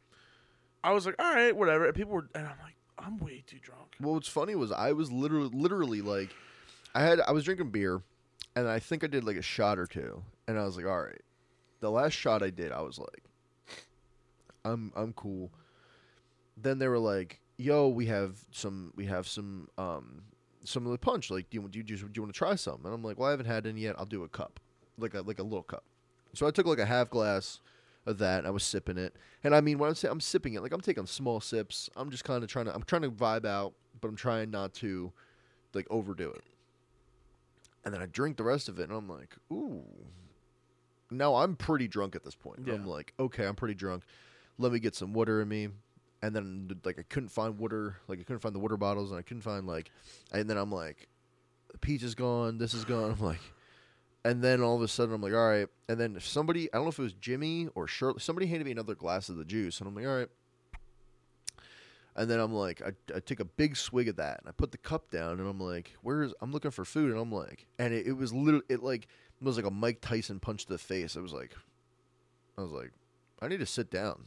I 0.84 0.92
was 0.92 1.06
like, 1.06 1.16
all 1.18 1.34
right, 1.34 1.54
whatever. 1.54 1.86
And 1.86 1.94
people 1.94 2.12
were, 2.12 2.28
and 2.34 2.46
I'm 2.46 2.58
like, 2.62 2.74
I'm 2.98 3.18
way 3.18 3.42
too 3.46 3.58
drunk. 3.60 3.96
Well, 4.00 4.14
what's 4.14 4.28
funny 4.28 4.54
was 4.54 4.72
I 4.72 4.92
was 4.92 5.10
literally, 5.10 5.50
literally 5.52 6.00
like, 6.00 6.30
I 6.94 7.02
had, 7.02 7.20
I 7.20 7.32
was 7.32 7.44
drinking 7.44 7.70
beer, 7.70 8.00
and 8.56 8.68
I 8.68 8.78
think 8.78 9.04
I 9.04 9.06
did 9.06 9.24
like 9.24 9.36
a 9.36 9.42
shot 9.42 9.78
or 9.78 9.86
two, 9.86 10.22
and 10.46 10.58
I 10.58 10.64
was 10.64 10.76
like, 10.76 10.86
all 10.86 11.02
right. 11.02 11.20
The 11.80 11.90
last 11.90 12.12
shot 12.12 12.42
I 12.42 12.50
did, 12.50 12.72
I 12.72 12.80
was 12.80 12.98
like, 12.98 13.22
I'm, 14.64 14.92
I'm 14.96 15.12
cool. 15.12 15.50
Then 16.56 16.78
they 16.78 16.88
were 16.88 16.98
like, 16.98 17.40
yo, 17.56 17.88
we 17.88 18.06
have 18.06 18.36
some, 18.50 18.92
we 18.96 19.06
have 19.06 19.28
some, 19.28 19.68
um, 19.78 20.22
some 20.64 20.86
of 20.86 20.92
the 20.92 20.98
punch. 20.98 21.30
Like, 21.30 21.48
do 21.50 21.60
you, 21.60 21.68
do 21.68 21.78
you 21.78 21.84
just, 21.84 22.02
do 22.02 22.10
you 22.14 22.22
want 22.22 22.34
to 22.34 22.38
try 22.38 22.56
some? 22.56 22.84
And 22.84 22.92
I'm 22.92 23.04
like, 23.04 23.16
well, 23.16 23.28
I 23.28 23.30
haven't 23.30 23.46
had 23.46 23.64
any 23.64 23.82
yet. 23.82 23.94
I'll 23.96 24.06
do 24.06 24.24
a 24.24 24.28
cup, 24.28 24.58
like 24.98 25.14
a, 25.14 25.20
like 25.20 25.38
a 25.38 25.44
little 25.44 25.62
cup. 25.62 25.84
So 26.34 26.46
I 26.46 26.50
took 26.50 26.66
like 26.66 26.80
a 26.80 26.86
half 26.86 27.10
glass 27.10 27.60
of 28.08 28.18
that. 28.18 28.38
And 28.38 28.46
I 28.46 28.50
was 28.50 28.64
sipping 28.64 28.98
it, 28.98 29.14
and 29.44 29.54
I 29.54 29.60
mean, 29.60 29.78
when 29.78 29.88
I'm 29.88 29.94
saying 29.94 30.10
I'm 30.10 30.20
sipping 30.20 30.54
it, 30.54 30.62
like 30.62 30.72
I'm 30.72 30.80
taking 30.80 31.06
small 31.06 31.40
sips. 31.40 31.88
I'm 31.96 32.10
just 32.10 32.24
kind 32.24 32.42
of 32.42 32.50
trying 32.50 32.64
to, 32.64 32.74
I'm 32.74 32.82
trying 32.82 33.02
to 33.02 33.10
vibe 33.10 33.44
out, 33.44 33.74
but 34.00 34.08
I'm 34.08 34.16
trying 34.16 34.50
not 34.50 34.74
to, 34.74 35.12
like, 35.74 35.86
overdo 35.90 36.30
it. 36.30 36.42
And 37.84 37.94
then 37.94 38.02
I 38.02 38.06
drink 38.06 38.36
the 38.36 38.44
rest 38.44 38.68
of 38.68 38.78
it, 38.80 38.88
and 38.88 38.92
I'm 38.92 39.08
like, 39.08 39.36
ooh. 39.52 39.84
Now 41.10 41.36
I'm 41.36 41.56
pretty 41.56 41.88
drunk 41.88 42.16
at 42.16 42.24
this 42.24 42.34
point. 42.34 42.60
Yeah. 42.66 42.74
I'm 42.74 42.86
like, 42.86 43.14
okay, 43.18 43.46
I'm 43.46 43.54
pretty 43.54 43.74
drunk. 43.74 44.02
Let 44.58 44.72
me 44.72 44.78
get 44.78 44.94
some 44.94 45.14
water 45.14 45.40
in 45.40 45.48
me. 45.48 45.68
And 46.20 46.34
then 46.34 46.80
like 46.84 46.98
I 46.98 47.02
couldn't 47.02 47.30
find 47.30 47.58
water, 47.58 47.96
like 48.08 48.18
I 48.18 48.24
couldn't 48.24 48.40
find 48.40 48.54
the 48.54 48.58
water 48.58 48.76
bottles, 48.76 49.10
and 49.10 49.18
I 49.18 49.22
couldn't 49.22 49.42
find 49.42 49.66
like, 49.66 49.90
and 50.32 50.50
then 50.50 50.56
I'm 50.58 50.72
like, 50.72 51.08
the 51.70 51.78
peach 51.78 52.02
is 52.02 52.14
gone, 52.14 52.58
this 52.58 52.74
is 52.74 52.84
gone. 52.84 53.12
I'm 53.12 53.24
like, 53.24 53.40
and 54.24 54.42
then 54.42 54.60
all 54.62 54.76
of 54.76 54.82
a 54.82 54.88
sudden 54.88 55.14
I'm 55.14 55.20
like, 55.22 55.32
all 55.32 55.48
right. 55.48 55.68
And 55.88 55.98
then 55.98 56.16
somebody, 56.20 56.72
I 56.72 56.76
don't 56.76 56.84
know 56.84 56.90
if 56.90 56.98
it 56.98 57.02
was 57.02 57.12
Jimmy 57.14 57.68
or 57.74 57.86
Shirley, 57.86 58.20
somebody 58.20 58.46
handed 58.46 58.64
me 58.64 58.72
another 58.72 58.94
glass 58.94 59.28
of 59.28 59.36
the 59.36 59.44
juice, 59.44 59.78
and 59.80 59.88
I'm 59.88 59.94
like, 59.94 60.06
all 60.06 60.16
right. 60.18 60.28
And 62.16 62.28
then 62.28 62.40
I'm 62.40 62.52
like, 62.52 62.82
I, 62.82 62.92
I 63.14 63.20
take 63.20 63.38
a 63.38 63.44
big 63.44 63.76
swig 63.76 64.08
of 64.08 64.16
that, 64.16 64.40
and 64.40 64.48
I 64.48 64.52
put 64.52 64.72
the 64.72 64.78
cup 64.78 65.08
down, 65.10 65.38
and 65.38 65.48
I'm 65.48 65.60
like, 65.60 65.94
where's? 66.02 66.34
I'm 66.40 66.50
looking 66.50 66.72
for 66.72 66.84
food, 66.84 67.12
and 67.12 67.20
I'm 67.20 67.30
like, 67.30 67.66
and 67.78 67.94
it, 67.94 68.08
it 68.08 68.12
was 68.12 68.32
literally, 68.32 68.64
it 68.68 68.82
like 68.82 69.04
it 69.40 69.44
was 69.44 69.56
like 69.56 69.66
a 69.66 69.70
Mike 69.70 70.00
Tyson 70.00 70.40
punch 70.40 70.66
to 70.66 70.72
the 70.72 70.78
face. 70.78 71.14
It 71.14 71.20
was 71.20 71.32
like, 71.32 71.54
I 72.56 72.62
was 72.62 72.72
like, 72.72 72.90
I 73.40 73.46
need 73.46 73.60
to 73.60 73.66
sit 73.66 73.88
down. 73.88 74.24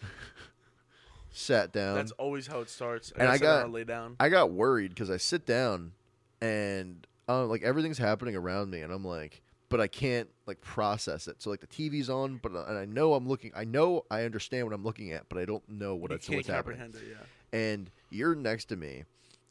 Sat 1.32 1.72
down. 1.72 1.96
That's 1.96 2.12
always 2.12 2.46
how 2.46 2.60
it 2.60 2.68
starts. 2.70 3.12
and 3.16 3.28
I 3.28 3.38
got- 3.38 3.70
lay 3.72 3.84
down. 3.84 4.16
I 4.20 4.28
got 4.28 4.52
worried 4.52 4.90
because 4.90 5.10
I 5.10 5.16
sit 5.16 5.44
down 5.46 5.92
and 6.40 7.04
uh, 7.28 7.46
like 7.46 7.62
everything's 7.62 7.98
happening 7.98 8.36
around 8.36 8.70
me, 8.70 8.80
and 8.80 8.92
I'm 8.92 9.04
like, 9.04 9.42
but 9.68 9.80
I 9.80 9.86
can't 9.86 10.28
like 10.46 10.60
process 10.60 11.28
it. 11.28 11.40
So 11.42 11.50
like 11.50 11.60
the 11.60 11.66
TV's 11.66 12.10
on, 12.10 12.38
but 12.42 12.54
uh, 12.54 12.64
and 12.68 12.76
I 12.76 12.84
know 12.84 13.14
I'm 13.14 13.26
looking. 13.26 13.52
I 13.56 13.64
know 13.64 14.04
I 14.10 14.24
understand 14.24 14.66
what 14.66 14.74
I'm 14.74 14.84
looking 14.84 15.12
at, 15.12 15.28
but 15.28 15.38
I 15.38 15.44
don't 15.44 15.66
know 15.68 15.94
what 15.94 16.10
you 16.10 16.16
it's 16.16 16.28
what's 16.28 16.48
happening. 16.48 16.80
it. 16.80 16.94
Yeah. 17.08 17.58
And 17.58 17.90
you're 18.10 18.34
next 18.34 18.66
to 18.66 18.76
me, 18.76 19.04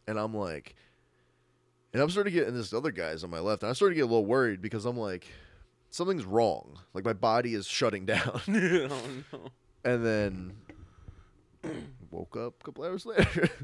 and 0.07 0.19
I'm 0.19 0.35
like, 0.35 0.75
and 1.93 2.01
I'm 2.01 2.09
starting 2.09 2.33
to 2.33 2.39
get, 2.39 2.47
and 2.47 2.57
this 2.57 2.73
other 2.73 2.91
guy's 2.91 3.23
on 3.23 3.29
my 3.29 3.39
left, 3.39 3.63
and 3.63 3.69
I'm 3.69 3.75
starting 3.75 3.95
to 3.95 4.01
get 4.01 4.03
a 4.03 4.13
little 4.13 4.25
worried 4.25 4.61
because 4.61 4.85
I'm 4.85 4.97
like, 4.97 5.27
something's 5.89 6.25
wrong. 6.25 6.77
Like 6.93 7.05
my 7.05 7.13
body 7.13 7.53
is 7.53 7.67
shutting 7.67 8.05
down, 8.05 8.41
oh 8.47 9.07
no. 9.31 9.39
and 9.83 10.05
then 10.05 10.53
woke 12.11 12.37
up 12.37 12.55
a 12.61 12.63
couple 12.63 12.83
hours 12.83 13.05
later. 13.05 13.49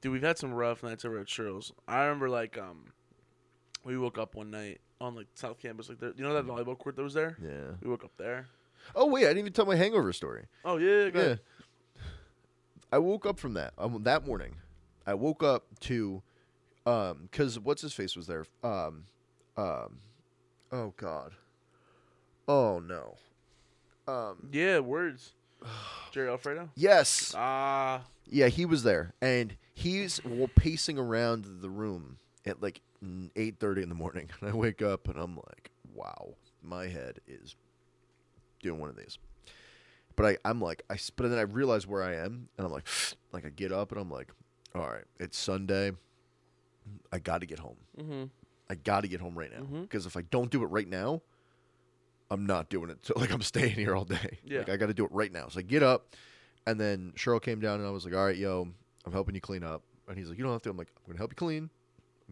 Dude, 0.00 0.12
we've 0.12 0.22
had 0.22 0.38
some 0.38 0.52
rough 0.54 0.82
nights 0.82 1.04
over 1.04 1.18
at 1.18 1.26
Churls. 1.26 1.72
I 1.88 2.04
remember 2.04 2.28
like 2.28 2.56
um, 2.56 2.92
we 3.84 3.98
woke 3.98 4.18
up 4.18 4.34
one 4.34 4.50
night 4.50 4.80
on 5.00 5.14
like 5.16 5.26
South 5.34 5.58
Campus, 5.58 5.88
like 5.88 5.98
there, 5.98 6.12
you 6.16 6.22
know 6.22 6.34
that 6.34 6.46
volleyball 6.46 6.78
court 6.78 6.96
that 6.96 7.02
was 7.02 7.14
there. 7.14 7.36
yeah. 7.42 7.74
We 7.82 7.90
woke 7.90 8.04
up 8.04 8.12
there. 8.16 8.46
Oh 8.94 9.06
wait, 9.06 9.24
I 9.24 9.28
didn't 9.28 9.38
even 9.40 9.52
tell 9.52 9.66
my 9.66 9.76
hangover 9.76 10.12
story. 10.12 10.44
Oh 10.64 10.76
yeah, 10.76 11.04
Yeah. 11.06 11.20
ahead. 11.20 11.40
I 12.92 12.98
woke 12.98 13.26
up 13.26 13.38
from 13.38 13.54
that 13.54 13.74
um, 13.76 14.02
that 14.04 14.26
morning. 14.26 14.54
I 15.06 15.14
woke 15.14 15.42
up 15.42 15.64
to, 15.80 16.22
um, 16.86 17.28
because 17.30 17.58
what's 17.58 17.82
his 17.82 17.92
face 17.92 18.16
was 18.16 18.26
there. 18.26 18.44
Um, 18.62 19.04
um, 19.56 19.98
oh 20.72 20.94
god. 20.96 21.32
Oh 22.46 22.78
no. 22.78 23.16
Um. 24.06 24.48
yeah. 24.52 24.78
Words. 24.78 25.32
Jerry 26.12 26.28
Alfredo. 26.30 26.70
Yes. 26.76 27.34
Ah, 27.36 28.02
Yeah, 28.30 28.48
he 28.48 28.64
was 28.64 28.82
there, 28.82 29.14
and 29.20 29.56
he's 29.74 30.20
pacing 30.54 30.98
around 30.98 31.46
the 31.60 31.70
room 31.70 32.18
at 32.46 32.62
like 32.62 32.80
eight 33.36 33.58
thirty 33.58 33.82
in 33.82 33.88
the 33.88 33.94
morning. 33.94 34.28
And 34.40 34.50
I 34.52 34.54
wake 34.54 34.82
up, 34.82 35.08
and 35.08 35.18
I'm 35.18 35.36
like, 35.36 35.70
"Wow, 35.94 36.34
my 36.62 36.86
head 36.88 37.20
is 37.26 37.56
doing 38.62 38.80
one 38.80 38.90
of 38.90 38.96
these." 38.96 39.18
But 40.16 40.26
I, 40.26 40.38
I'm 40.44 40.60
like, 40.60 40.82
I 40.90 40.98
but 41.16 41.28
then 41.28 41.38
I 41.38 41.42
realize 41.42 41.86
where 41.86 42.02
I 42.02 42.16
am, 42.16 42.48
and 42.56 42.66
I'm 42.66 42.72
like, 42.72 42.88
like 43.32 43.46
I 43.46 43.50
get 43.50 43.72
up, 43.72 43.92
and 43.92 44.00
I'm 44.00 44.10
like, 44.10 44.32
"All 44.74 44.88
right, 44.88 45.04
it's 45.18 45.38
Sunday. 45.38 45.92
I 47.12 47.18
got 47.18 47.40
to 47.40 47.46
get 47.46 47.58
home. 47.58 47.76
mm-hmm. 47.98 48.24
I 48.70 48.74
got 48.74 49.00
to 49.02 49.08
get 49.08 49.20
home 49.20 49.38
right 49.38 49.50
now 49.50 49.64
because 49.80 50.04
if 50.06 50.16
I 50.16 50.22
don't 50.22 50.50
do 50.50 50.62
it 50.62 50.66
right 50.66 50.88
now, 50.88 51.22
I'm 52.30 52.46
not 52.46 52.68
doing 52.68 52.90
it. 52.90 52.98
So 53.02 53.14
like 53.16 53.30
I'm 53.32 53.42
staying 53.42 53.74
here 53.74 53.96
all 53.96 54.04
day. 54.04 54.38
Yeah. 54.44 54.58
Like 54.60 54.68
I 54.70 54.76
got 54.76 54.86
to 54.86 54.94
do 54.94 55.04
it 55.04 55.12
right 55.12 55.32
now. 55.32 55.48
So 55.48 55.60
I 55.60 55.62
get 55.62 55.82
up, 55.82 56.14
and 56.66 56.78
then 56.80 57.12
Cheryl 57.16 57.40
came 57.42 57.60
down, 57.60 57.80
and 57.80 57.88
I 57.88 57.90
was 57.90 58.04
like, 58.04 58.14
"All 58.14 58.24
right, 58.24 58.36
yo, 58.36 58.68
I'm 59.04 59.12
helping 59.12 59.34
you 59.34 59.40
clean 59.40 59.62
up." 59.64 59.82
And 60.08 60.16
he's 60.18 60.28
like, 60.28 60.38
"You 60.38 60.44
don't 60.44 60.52
have 60.52 60.62
to." 60.62 60.70
I'm 60.70 60.76
like, 60.76 60.88
"I'm 60.98 61.12
gonna 61.12 61.18
help 61.18 61.32
you 61.32 61.36
clean. 61.36 61.70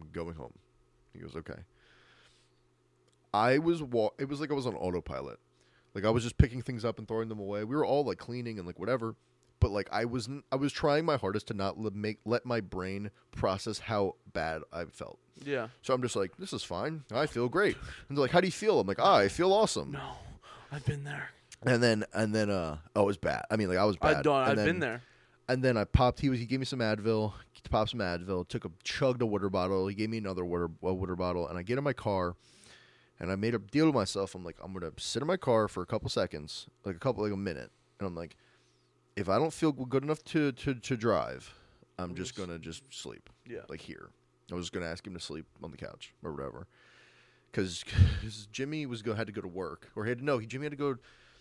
I'm 0.01 0.09
going 0.11 0.35
home." 0.35 0.53
He 1.13 1.19
goes, 1.19 1.35
"Okay." 1.35 1.59
I 3.33 3.57
was 3.57 3.83
wa- 3.83 4.11
It 4.17 4.29
was 4.29 4.39
like 4.39 4.51
I 4.51 4.53
was 4.53 4.65
on 4.67 4.75
autopilot. 4.75 5.39
Like 5.93 6.05
I 6.05 6.09
was 6.09 6.23
just 6.23 6.37
picking 6.37 6.61
things 6.61 6.85
up 6.85 6.99
and 6.99 7.07
throwing 7.07 7.29
them 7.29 7.39
away. 7.39 7.63
We 7.63 7.75
were 7.75 7.85
all 7.85 8.03
like 8.03 8.17
cleaning 8.17 8.57
and 8.57 8.67
like 8.67 8.79
whatever. 8.79 9.15
But 9.59 9.71
like 9.71 9.89
I 9.91 10.05
wasn't 10.05 10.45
I 10.51 10.55
was 10.55 10.71
trying 10.71 11.05
my 11.05 11.17
hardest 11.17 11.47
to 11.47 11.53
not 11.53 11.79
let 11.79 11.93
make 11.93 12.19
let 12.25 12.45
my 12.45 12.61
brain 12.61 13.09
process 13.35 13.79
how 13.79 14.15
bad 14.31 14.61
I 14.71 14.85
felt. 14.85 15.17
Yeah. 15.43 15.69
So 15.81 15.93
I'm 15.93 16.01
just 16.01 16.15
like, 16.15 16.37
this 16.37 16.53
is 16.53 16.63
fine. 16.63 17.03
I 17.11 17.25
feel 17.25 17.49
great. 17.49 17.75
And 18.07 18.17
they're 18.17 18.21
like, 18.23 18.31
how 18.31 18.41
do 18.41 18.47
you 18.47 18.51
feel? 18.51 18.79
I'm 18.79 18.87
like, 18.87 18.99
ah, 19.01 19.17
I 19.17 19.27
feel 19.27 19.51
awesome. 19.51 19.91
No, 19.91 20.11
I've 20.71 20.85
been 20.85 21.03
there. 21.03 21.31
And 21.65 21.81
then 21.81 22.05
and 22.13 22.33
then 22.33 22.49
uh 22.49 22.77
oh, 22.95 23.03
it 23.03 23.05
was 23.05 23.17
bad. 23.17 23.45
I 23.49 23.55
mean, 23.55 23.67
like 23.69 23.77
I 23.77 23.85
was 23.85 23.97
bad. 23.97 24.17
I've 24.17 24.23
done. 24.23 24.41
And 24.43 24.51
I've 24.51 24.57
then- 24.57 24.65
been 24.65 24.79
there. 24.79 25.01
And 25.49 25.63
then 25.63 25.77
I 25.77 25.85
popped. 25.85 26.19
He 26.19 26.27
was. 26.29 26.39
He 26.39 26.45
gave 26.45 26.59
me 26.59 26.65
some 26.65 26.79
Advil. 26.79 27.31
Popped 27.69 27.91
some 27.91 28.01
Advil. 28.01 28.45
Took 28.49 28.65
a 28.65 28.71
chugged 28.83 29.21
a 29.21 29.25
water 29.25 29.49
bottle. 29.49 29.87
He 29.87 29.95
gave 29.95 30.09
me 30.09 30.17
another 30.17 30.43
water 30.43 30.69
a 30.83 30.93
water 30.93 31.15
bottle. 31.15 31.47
And 31.47 31.57
I 31.57 31.61
get 31.63 31.77
in 31.77 31.85
my 31.85 31.93
car, 31.93 32.35
and 33.17 33.31
I 33.31 33.37
made 33.37 33.55
a 33.55 33.59
deal 33.59 33.85
with 33.85 33.95
myself. 33.95 34.35
I'm 34.35 34.43
like, 34.43 34.57
I'm 34.61 34.73
gonna 34.73 34.91
sit 34.97 35.21
in 35.21 35.27
my 35.27 35.37
car 35.37 35.69
for 35.69 35.81
a 35.81 35.85
couple 35.85 36.09
seconds, 36.09 36.67
like 36.83 36.97
a 36.97 36.99
couple, 36.99 37.23
like 37.23 37.31
a 37.31 37.37
minute. 37.37 37.71
And 37.99 38.07
I'm 38.07 38.13
like, 38.13 38.35
if 39.15 39.29
I 39.29 39.37
don't 39.37 39.53
feel 39.53 39.71
good 39.71 40.03
enough 40.03 40.21
to 40.25 40.51
to, 40.51 40.73
to 40.75 40.97
drive, 40.97 41.53
I'm 41.97 42.13
just 42.13 42.35
gonna 42.35 42.59
just 42.59 42.83
sleep, 42.89 43.29
Yeah. 43.49 43.59
like 43.69 43.79
here. 43.79 44.09
I 44.51 44.55
was 44.55 44.69
gonna 44.69 44.85
ask 44.85 45.07
him 45.07 45.13
to 45.13 45.19
sleep 45.21 45.45
on 45.63 45.71
the 45.71 45.77
couch 45.77 46.13
or 46.23 46.33
whatever, 46.33 46.67
because 47.49 47.85
Jimmy 48.51 48.85
was 48.85 49.01
go 49.01 49.13
had 49.13 49.27
to 49.27 49.33
go 49.33 49.39
to 49.41 49.47
work 49.47 49.91
or 49.95 50.03
he 50.03 50.09
had 50.09 50.19
to 50.19 50.25
no. 50.25 50.39
He 50.39 50.45
Jimmy 50.45 50.65
had 50.65 50.71
to 50.71 50.77
go. 50.77 50.97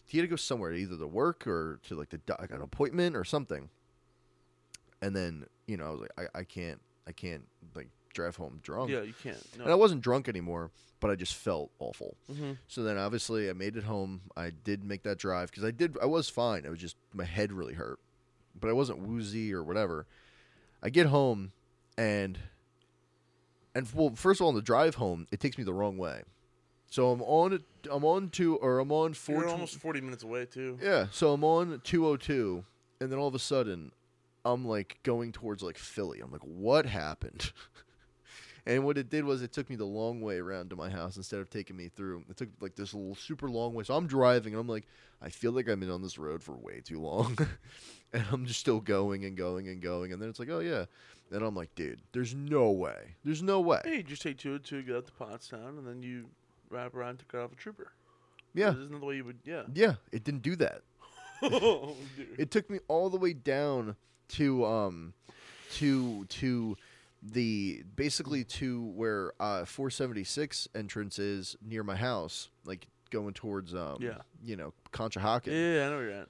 He 0.06 0.18
had 0.18 0.22
to 0.24 0.28
go 0.28 0.36
somewhere, 0.36 0.72
either 0.72 0.96
to 0.96 1.06
work 1.06 1.46
or 1.46 1.80
to 1.88 1.94
like 1.96 2.10
the 2.10 2.20
like 2.40 2.50
an 2.50 2.62
appointment 2.62 3.16
or 3.16 3.24
something. 3.24 3.68
And 5.02 5.14
then 5.14 5.46
you 5.66 5.76
know 5.76 5.86
I 5.86 5.90
was 5.90 6.00
like, 6.00 6.10
I, 6.34 6.38
I 6.40 6.44
can't, 6.44 6.80
I 7.06 7.12
can't 7.12 7.44
like 7.74 7.88
drive 8.14 8.36
home 8.36 8.60
drunk. 8.62 8.90
Yeah, 8.90 9.02
you 9.02 9.14
can't. 9.22 9.36
No. 9.58 9.64
And 9.64 9.72
I 9.72 9.76
wasn't 9.76 10.00
drunk 10.00 10.28
anymore, 10.28 10.70
but 11.00 11.10
I 11.10 11.16
just 11.16 11.34
felt 11.34 11.70
awful. 11.78 12.16
hmm 12.32 12.52
So 12.68 12.82
then 12.82 12.96
obviously 12.96 13.50
I 13.50 13.52
made 13.52 13.76
it 13.76 13.84
home. 13.84 14.22
I 14.36 14.50
did 14.64 14.84
make 14.84 15.02
that 15.02 15.18
drive 15.18 15.50
because 15.50 15.64
I 15.64 15.70
did. 15.70 15.96
I 16.00 16.06
was 16.06 16.28
fine. 16.28 16.64
It 16.64 16.70
was 16.70 16.78
just 16.80 16.96
my 17.12 17.24
head 17.24 17.52
really 17.52 17.74
hurt, 17.74 17.98
but 18.58 18.68
I 18.70 18.72
wasn't 18.72 19.00
woozy 19.00 19.52
or 19.52 19.62
whatever. 19.62 20.06
I 20.82 20.88
get 20.90 21.06
home, 21.06 21.52
and 21.98 22.38
and 23.74 23.86
well, 23.92 24.12
first 24.14 24.40
of 24.40 24.44
all, 24.44 24.48
on 24.50 24.54
the 24.54 24.62
drive 24.62 24.94
home, 24.94 25.26
it 25.32 25.40
takes 25.40 25.58
me 25.58 25.64
the 25.64 25.74
wrong 25.74 25.98
way. 25.98 26.22
So 26.90 27.10
I'm 27.10 27.22
on. 27.22 27.62
I'm 27.90 28.04
on 28.04 28.30
two 28.30 28.56
or 28.56 28.78
I'm 28.78 28.92
on 28.92 29.14
four. 29.14 29.36
You're 29.36 29.48
almost 29.48 29.76
40 29.76 30.00
minutes 30.00 30.22
away 30.22 30.46
too. 30.46 30.78
Yeah, 30.82 31.06
so 31.10 31.32
I'm 31.32 31.44
on 31.44 31.80
202, 31.84 32.64
and 33.00 33.10
then 33.10 33.18
all 33.18 33.28
of 33.28 33.34
a 33.34 33.40
sudden, 33.40 33.92
I'm 34.44 34.64
like 34.64 34.98
going 35.02 35.32
towards 35.32 35.62
like 35.62 35.78
Philly. 35.78 36.20
I'm 36.20 36.30
like, 36.30 36.42
what 36.42 36.86
happened? 36.86 37.52
and 38.66 38.84
what 38.84 38.98
it 38.98 39.10
did 39.10 39.24
was 39.24 39.42
it 39.42 39.52
took 39.52 39.68
me 39.68 39.76
the 39.76 39.84
long 39.84 40.20
way 40.20 40.38
around 40.38 40.70
to 40.70 40.76
my 40.76 40.88
house 40.88 41.16
instead 41.16 41.40
of 41.40 41.50
taking 41.50 41.76
me 41.76 41.88
through. 41.88 42.24
It 42.30 42.36
took 42.36 42.48
like 42.60 42.76
this 42.76 42.94
little 42.94 43.16
super 43.16 43.48
long 43.48 43.74
way. 43.74 43.84
So 43.84 43.94
I'm 43.94 44.06
driving, 44.06 44.54
and 44.54 44.60
I'm 44.60 44.68
like, 44.68 44.86
I 45.20 45.28
feel 45.28 45.52
like 45.52 45.68
I've 45.68 45.80
been 45.80 45.90
on 45.90 46.02
this 46.02 46.18
road 46.18 46.42
for 46.42 46.56
way 46.56 46.80
too 46.84 47.00
long, 47.00 47.36
and 48.12 48.24
I'm 48.30 48.46
just 48.46 48.60
still 48.60 48.80
going 48.80 49.24
and 49.24 49.36
going 49.36 49.68
and 49.68 49.82
going. 49.82 50.12
And 50.12 50.22
then 50.22 50.28
it's 50.28 50.38
like, 50.38 50.50
oh 50.50 50.60
yeah. 50.60 50.84
and 51.32 51.42
I'm 51.42 51.56
like, 51.56 51.74
dude, 51.74 52.02
there's 52.12 52.34
no 52.34 52.70
way. 52.70 53.16
There's 53.24 53.42
no 53.42 53.60
way. 53.60 53.80
Hey, 53.84 53.96
you 53.96 54.02
just 54.04 54.22
take 54.22 54.38
202, 54.38 54.82
get 54.82 54.96
up 54.96 55.06
to 55.06 55.12
Pottstown, 55.12 55.78
and 55.78 55.86
then 55.86 56.02
you 56.02 56.26
wrap 56.70 56.94
around 56.94 57.18
to 57.20 57.24
cut 57.26 57.40
off 57.40 57.52
a 57.52 57.56
trooper. 57.56 57.92
Yeah, 58.54 58.70
This 58.70 58.84
Isn't 58.84 59.00
the 59.00 59.06
way 59.06 59.16
you 59.16 59.24
would? 59.24 59.38
Yeah. 59.44 59.62
yeah. 59.74 59.94
It 60.12 60.24
didn't 60.24 60.42
do 60.42 60.56
that. 60.56 60.82
oh, 61.42 61.94
it 62.38 62.50
took 62.50 62.70
me 62.70 62.78
all 62.88 63.10
the 63.10 63.18
way 63.18 63.34
down 63.34 63.94
to 64.28 64.64
um 64.64 65.12
to 65.74 66.24
to 66.26 66.76
the 67.22 67.82
basically 67.94 68.42
to 68.44 68.82
where 68.94 69.32
uh 69.40 69.64
476 69.66 70.68
entrance 70.74 71.18
is 71.18 71.56
near 71.62 71.82
my 71.84 71.96
house 71.96 72.48
like 72.64 72.86
going 73.10 73.34
towards 73.34 73.74
um 73.74 73.98
Yeah. 74.00 74.18
you 74.44 74.56
know 74.56 74.72
Conshohocken 74.92 75.48
Yeah, 75.48 75.86
I 75.86 75.90
know 75.90 75.96
where 75.96 76.04
you're 76.08 76.12
at. 76.22 76.28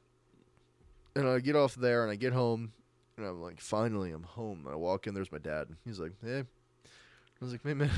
and 1.14 1.28
I 1.28 1.38
get 1.38 1.54
off 1.54 1.74
there 1.76 2.02
and 2.02 2.10
I 2.10 2.16
get 2.16 2.32
home 2.32 2.72
and 3.16 3.24
I'm 3.26 3.40
like 3.40 3.60
finally 3.60 4.10
I'm 4.10 4.24
home 4.24 4.62
and 4.64 4.72
I 4.74 4.76
walk 4.76 5.06
in 5.06 5.14
there's 5.14 5.30
my 5.32 5.38
dad 5.38 5.68
he's 5.84 6.00
like 6.00 6.12
hey 6.24 6.40
I 6.40 7.44
was 7.44 7.52
like 7.52 7.62
hey 7.62 7.74
man 7.74 7.90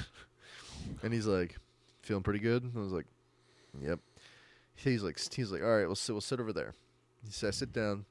and 1.03 1.13
he's 1.15 1.27
like 1.27 1.57
feeling 2.09 2.23
pretty 2.23 2.41
good 2.41 2.63
and 2.63 2.73
I 2.75 2.81
was 2.81 2.93
like 2.93 3.07
yep 3.83 4.01
he's 4.75 5.03
like 5.03 5.21
he's 5.33 5.53
like 5.53 5.63
all 5.63 5.77
right 5.77 5.87
we'll 5.87 5.95
sit 5.95 6.13
we'll 6.13 6.23
sit 6.23 6.41
over 6.41 6.55
there 6.55 6.73
he 7.23 7.31
said 7.31 7.55
sit 7.55 7.71
down 7.73 8.07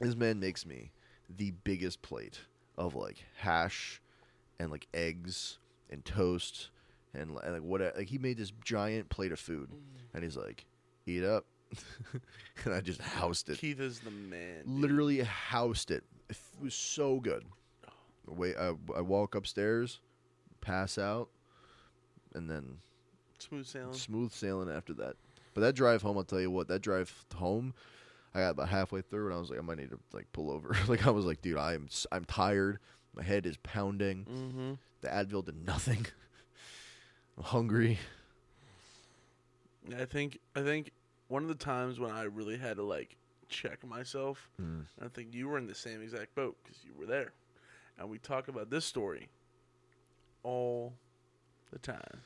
this 0.00 0.14
man 0.14 0.38
makes 0.38 0.64
me 0.64 0.92
the 1.28 1.50
biggest 1.64 2.02
plate 2.02 2.38
of 2.78 2.94
like 2.94 3.16
hash 3.38 4.00
and 4.60 4.70
like 4.70 4.86
eggs 4.94 5.58
and 5.90 6.04
toast 6.04 6.70
and, 7.14 7.36
and 7.42 7.54
like 7.54 7.62
what 7.62 7.80
like 7.96 8.08
he 8.08 8.18
made 8.18 8.38
this 8.38 8.52
giant 8.62 9.08
plate 9.08 9.32
of 9.32 9.40
food 9.40 9.70
mm. 9.70 10.14
and 10.14 10.22
he's 10.22 10.36
like 10.36 10.64
eat 11.06 11.24
up 11.24 11.46
and 12.64 12.72
I 12.72 12.80
just 12.80 13.00
housed 13.00 13.50
it 13.50 13.58
Keith 13.58 13.80
is 13.80 13.98
the 13.98 14.12
man. 14.12 14.62
dude. 14.64 14.68
literally 14.68 15.18
housed 15.20 15.90
it. 15.90 16.04
It 16.30 16.36
was 16.62 16.74
so 16.74 17.18
good. 17.18 17.44
Oh. 17.88 18.34
Wait, 18.34 18.56
I, 18.56 18.72
I 18.96 19.00
walk 19.00 19.34
upstairs, 19.34 20.00
pass 20.60 20.96
out, 20.96 21.28
and 22.34 22.48
then 22.48 22.78
smooth 23.38 23.66
sailing. 23.66 23.92
smooth 23.94 24.32
sailing 24.32 24.70
after 24.70 24.92
that. 24.94 25.16
But 25.54 25.60
that 25.62 25.74
drive 25.74 26.02
home, 26.02 26.16
I'll 26.18 26.24
tell 26.24 26.40
you 26.40 26.50
what, 26.50 26.68
that 26.68 26.80
drive 26.82 27.12
home, 27.34 27.72
I 28.34 28.40
got 28.40 28.50
about 28.50 28.68
halfway 28.68 29.00
through, 29.00 29.26
and 29.26 29.34
I 29.34 29.38
was 29.38 29.48
like, 29.50 29.58
I 29.58 29.62
might 29.62 29.78
need 29.78 29.90
to 29.90 29.98
like 30.12 30.26
pull 30.32 30.50
over. 30.50 30.76
like 30.88 31.06
I 31.06 31.10
was 31.10 31.24
like, 31.24 31.40
dude, 31.42 31.56
I 31.58 31.74
am 31.74 31.86
s- 31.90 32.06
I'm 32.12 32.24
tired. 32.24 32.78
My 33.14 33.22
head 33.22 33.46
is 33.46 33.56
pounding. 33.58 34.26
Mm-hmm. 34.30 34.72
The 35.00 35.08
Advil 35.08 35.44
did 35.44 35.64
nothing. 35.66 36.06
I'm 37.38 37.44
hungry. 37.44 37.98
I 39.98 40.04
think 40.04 40.38
I 40.54 40.62
think 40.62 40.90
one 41.28 41.42
of 41.42 41.48
the 41.48 41.54
times 41.54 41.98
when 42.00 42.10
I 42.10 42.24
really 42.24 42.56
had 42.58 42.76
to 42.76 42.82
like 42.82 43.16
check 43.48 43.86
myself, 43.86 44.50
Mm. 44.60 44.84
I 45.02 45.08
think 45.08 45.32
you 45.32 45.48
were 45.48 45.56
in 45.58 45.66
the 45.66 45.74
same 45.74 46.02
exact 46.02 46.34
boat 46.34 46.56
because 46.62 46.78
you 46.84 46.92
were 46.98 47.06
there, 47.06 47.32
and 47.98 48.10
we 48.10 48.18
talk 48.18 48.48
about 48.48 48.68
this 48.70 48.84
story 48.84 49.28
all 50.42 50.92
the 51.72 51.78
time, 51.78 52.20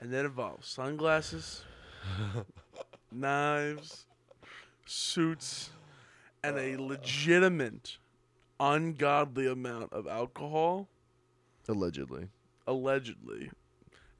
and 0.00 0.12
that 0.12 0.24
involves 0.24 0.68
sunglasses, 0.68 1.62
knives, 3.12 4.06
suits, 4.86 5.70
and 6.42 6.58
a 6.58 6.76
legitimate, 6.76 7.98
ungodly 8.60 9.46
amount 9.46 9.92
of 9.92 10.06
alcohol, 10.06 10.88
Allegedly, 11.68 12.28
allegedly, 12.68 13.50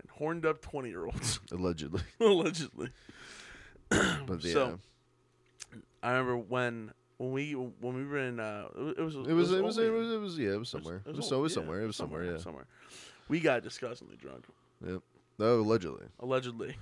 and 0.00 0.10
horned 0.10 0.44
up 0.44 0.60
twenty 0.60 0.88
year 0.88 1.04
olds, 1.06 1.38
allegedly. 1.52 2.02
allegedly. 2.20 2.88
But 4.26 4.42
yeah, 4.42 4.52
So- 4.52 4.80
I 6.02 6.10
remember 6.10 6.36
when 6.38 6.92
when 7.18 7.30
we 7.32 7.52
when 7.52 7.94
we 7.94 8.04
were 8.04 8.18
in 8.18 8.40
uh 8.40 8.66
it 8.96 9.00
was 9.00 9.14
it 9.14 9.32
was 9.32 9.52
it 9.52 9.62
was 9.62 9.78
it 9.78 9.90
was 9.92 10.10
it 10.12 10.20
was 10.20 10.38
yeah, 10.38 10.50
it 10.50 10.58
was 10.58 10.68
somewhere. 10.68 11.02
It 11.06 11.14
was, 11.16 11.30
was 11.30 11.54
somewhere. 11.54 11.82
It 11.82 11.86
was 11.86 11.96
somewhere. 11.96 12.24
Yeah. 12.24 12.38
somewhere. 12.38 12.66
We 13.28 13.38
got 13.40 13.62
disgustingly 13.62 14.16
drunk, 14.16 14.44
Yep. 14.84 15.02
No, 15.38 15.60
allegedly. 15.60 16.06
allegedly. 16.20 16.76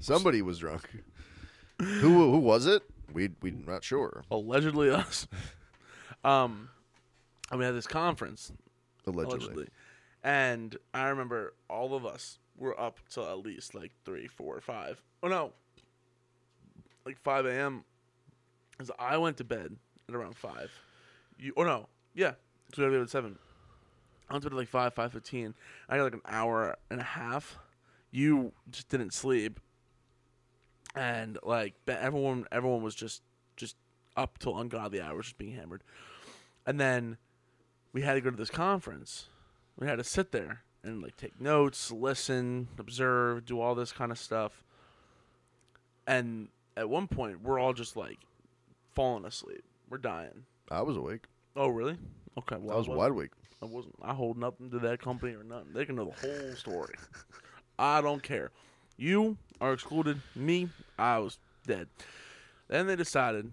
Somebody 0.00 0.42
was 0.42 0.58
drunk. 0.58 0.88
who 1.80 2.30
who 2.32 2.38
was 2.38 2.66
it? 2.66 2.82
We 3.12 3.30
we 3.40 3.50
not 3.52 3.84
sure. 3.84 4.24
Allegedly 4.30 4.90
us. 4.90 5.26
um, 6.24 6.68
and 7.50 7.58
we 7.60 7.64
had 7.64 7.74
this 7.74 7.86
conference 7.86 8.52
Allegedly. 9.06 9.36
allegedly, 9.36 9.68
and 10.22 10.76
I 10.92 11.08
remember 11.08 11.54
all 11.68 11.94
of 11.94 12.04
us 12.06 12.38
were 12.56 12.78
up 12.80 12.98
till 13.10 13.28
at 13.28 13.38
least 13.38 13.74
like 13.74 13.92
three, 14.04 14.26
four, 14.26 14.60
five. 14.60 15.02
Oh 15.22 15.28
no, 15.28 15.52
like 17.04 17.18
five 17.22 17.46
a.m. 17.46 17.84
Because 18.72 18.90
I 18.98 19.16
went 19.18 19.36
to 19.36 19.44
bed 19.44 19.76
at 20.08 20.14
around 20.14 20.36
five. 20.36 20.70
You 21.38 21.52
oh 21.56 21.64
no, 21.64 21.88
yeah, 22.14 22.32
so 22.74 22.82
we 22.82 22.84
had 22.84 22.90
to 22.98 23.02
at 23.02 23.10
seven. 23.10 23.38
I 24.34 24.38
to 24.38 24.44
bed 24.50 24.52
at 24.52 24.58
like 24.58 24.68
five, 24.68 24.94
five 24.94 25.12
fifteen. 25.12 25.54
I 25.88 25.96
got 25.96 26.04
like 26.04 26.14
an 26.14 26.20
hour 26.26 26.76
and 26.90 27.00
a 27.00 27.04
half. 27.04 27.58
You 28.10 28.52
just 28.70 28.88
didn't 28.88 29.12
sleep, 29.12 29.60
and 30.94 31.38
like 31.42 31.74
everyone, 31.86 32.46
everyone 32.50 32.82
was 32.82 32.94
just 32.94 33.22
just 33.56 33.76
up 34.16 34.38
till 34.38 34.58
ungodly 34.58 35.00
hours, 35.00 35.26
just 35.26 35.38
being 35.38 35.54
hammered. 35.54 35.82
And 36.66 36.80
then 36.80 37.18
we 37.92 38.02
had 38.02 38.14
to 38.14 38.20
go 38.20 38.30
to 38.30 38.36
this 38.36 38.50
conference. 38.50 39.28
We 39.78 39.86
had 39.86 39.98
to 39.98 40.04
sit 40.04 40.32
there 40.32 40.62
and 40.82 41.02
like 41.02 41.16
take 41.16 41.40
notes, 41.40 41.90
listen, 41.90 42.68
observe, 42.78 43.44
do 43.44 43.60
all 43.60 43.74
this 43.74 43.92
kind 43.92 44.12
of 44.12 44.18
stuff. 44.18 44.64
And 46.06 46.48
at 46.76 46.88
one 46.88 47.08
point, 47.08 47.42
we're 47.42 47.58
all 47.58 47.72
just 47.72 47.96
like 47.96 48.18
falling 48.94 49.24
asleep. 49.24 49.64
We're 49.88 49.98
dying. 49.98 50.44
I 50.70 50.82
was 50.82 50.96
awake. 50.96 51.26
Oh, 51.56 51.68
really? 51.68 51.96
Okay. 52.38 52.56
Well, 52.58 52.74
I 52.74 52.78
was 52.78 52.88
wide 52.88 53.12
awake. 53.12 53.30
I 53.62 53.66
wasn't. 53.66 53.94
I 54.02 54.12
hold 54.12 54.36
nothing 54.36 54.70
to 54.70 54.78
that 54.80 55.00
company 55.00 55.34
or 55.34 55.44
nothing. 55.44 55.72
They 55.72 55.84
can 55.84 55.96
know 55.96 56.06
the 56.06 56.26
whole 56.26 56.54
story. 56.56 56.94
I 57.78 58.00
don't 58.00 58.22
care. 58.22 58.50
You 58.96 59.36
are 59.60 59.72
excluded. 59.72 60.20
Me, 60.34 60.68
I 60.98 61.18
was 61.18 61.38
dead. 61.66 61.88
Then 62.68 62.86
they 62.86 62.96
decided, 62.96 63.50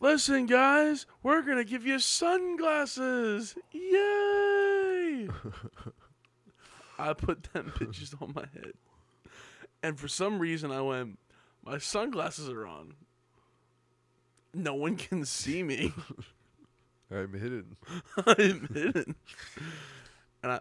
listen, 0.00 0.46
guys, 0.46 1.06
we're 1.22 1.42
gonna 1.42 1.64
give 1.64 1.86
you 1.86 1.98
sunglasses. 1.98 3.54
Yay! 3.72 5.28
I 6.98 7.12
put 7.14 7.52
them 7.52 7.72
bitches 7.78 8.20
on 8.20 8.32
my 8.34 8.46
head, 8.54 8.74
and 9.82 9.98
for 9.98 10.08
some 10.08 10.38
reason, 10.38 10.70
I 10.70 10.80
went, 10.80 11.18
My 11.64 11.78
sunglasses 11.78 12.48
are 12.48 12.66
on. 12.66 12.94
No 14.54 14.74
one 14.74 14.96
can 14.96 15.24
see 15.24 15.62
me. 15.62 15.92
I'm 17.12 17.32
hidden. 17.32 17.76
I'm 18.26 18.68
hidden. 18.74 19.14
And 20.42 20.52
I. 20.52 20.60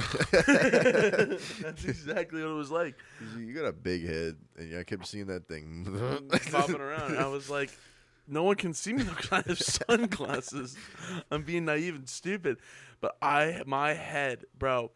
That's 1.60 1.84
exactly 1.84 2.42
what 2.42 2.50
it 2.50 2.54
was 2.54 2.70
like. 2.70 2.94
You 3.38 3.52
got 3.52 3.64
a 3.64 3.72
big 3.72 4.06
head, 4.06 4.36
and 4.56 4.78
I 4.78 4.84
kept 4.84 5.06
seeing 5.06 5.26
that 5.26 5.48
thing 5.48 5.86
mm-hmm. 5.88 6.52
bobbing 6.52 6.80
around. 6.80 7.16
I 7.18 7.26
was 7.26 7.50
like, 7.50 7.70
no 8.28 8.44
one 8.44 8.56
can 8.56 8.72
see 8.72 8.92
me 8.92 9.02
because 9.02 9.32
I 9.32 9.42
have 9.46 9.58
sunglasses. 9.58 10.76
I'm 11.30 11.42
being 11.42 11.64
naive 11.64 11.96
and 11.96 12.08
stupid. 12.08 12.58
But 13.00 13.16
I, 13.20 13.62
my 13.66 13.94
head, 13.94 14.44
bro, 14.58 14.92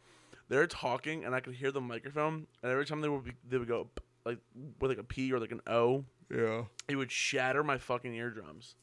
they're 0.48 0.66
talking 0.66 1.24
and 1.24 1.34
I 1.34 1.40
could 1.40 1.54
hear 1.54 1.72
the 1.72 1.80
microphone. 1.80 2.46
And 2.62 2.70
every 2.72 2.86
time 2.86 3.00
they 3.00 3.08
would, 3.08 3.24
be, 3.24 3.32
they 3.48 3.58
would 3.58 3.68
go 3.68 3.88
like 4.24 4.38
with 4.80 4.90
like 4.90 4.98
a 4.98 5.04
P 5.04 5.32
or 5.32 5.40
like 5.40 5.52
an 5.52 5.60
O, 5.66 6.04
Yeah. 6.30 6.64
it 6.88 6.96
would 6.96 7.10
shatter 7.10 7.64
my 7.64 7.78
fucking 7.78 8.14
eardrums. 8.14 8.76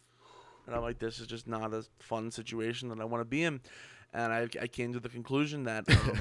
And 0.72 0.78
I'm 0.78 0.84
like, 0.84 1.00
this 1.00 1.20
is 1.20 1.28
just 1.28 1.50
not 1.50 1.74
a 1.74 1.84
fun 2.00 2.32
situation 2.32 2.88
that 2.88 3.02
I 3.02 3.04
want 3.04 3.20
to 3.20 3.26
be 3.26 3.44
in. 3.44 3.60
And 4.14 4.32
I, 4.32 4.48
I 4.62 4.68
came 4.68 4.94
to 4.94 5.02
the 5.02 5.10
conclusion 5.10 5.66
that 5.66 5.84
um, 5.90 6.20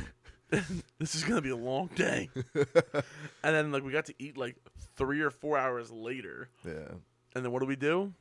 this 0.99 1.15
is 1.15 1.23
gonna 1.23 1.41
be 1.41 1.51
a 1.51 1.57
long 1.57 1.89
day. 1.95 2.29
and 2.55 3.55
then 3.55 3.71
like 3.71 3.85
we 3.85 3.93
got 3.93 4.07
to 4.07 4.15
eat 4.19 4.37
like 4.37 4.57
three 4.97 5.21
or 5.21 5.31
four 5.31 5.57
hours 5.57 5.93
later. 5.93 6.49
Yeah. 6.67 6.95
And 7.37 7.45
then 7.45 7.53
what 7.53 7.61
do 7.61 7.67
we 7.67 7.77
do? 7.77 8.13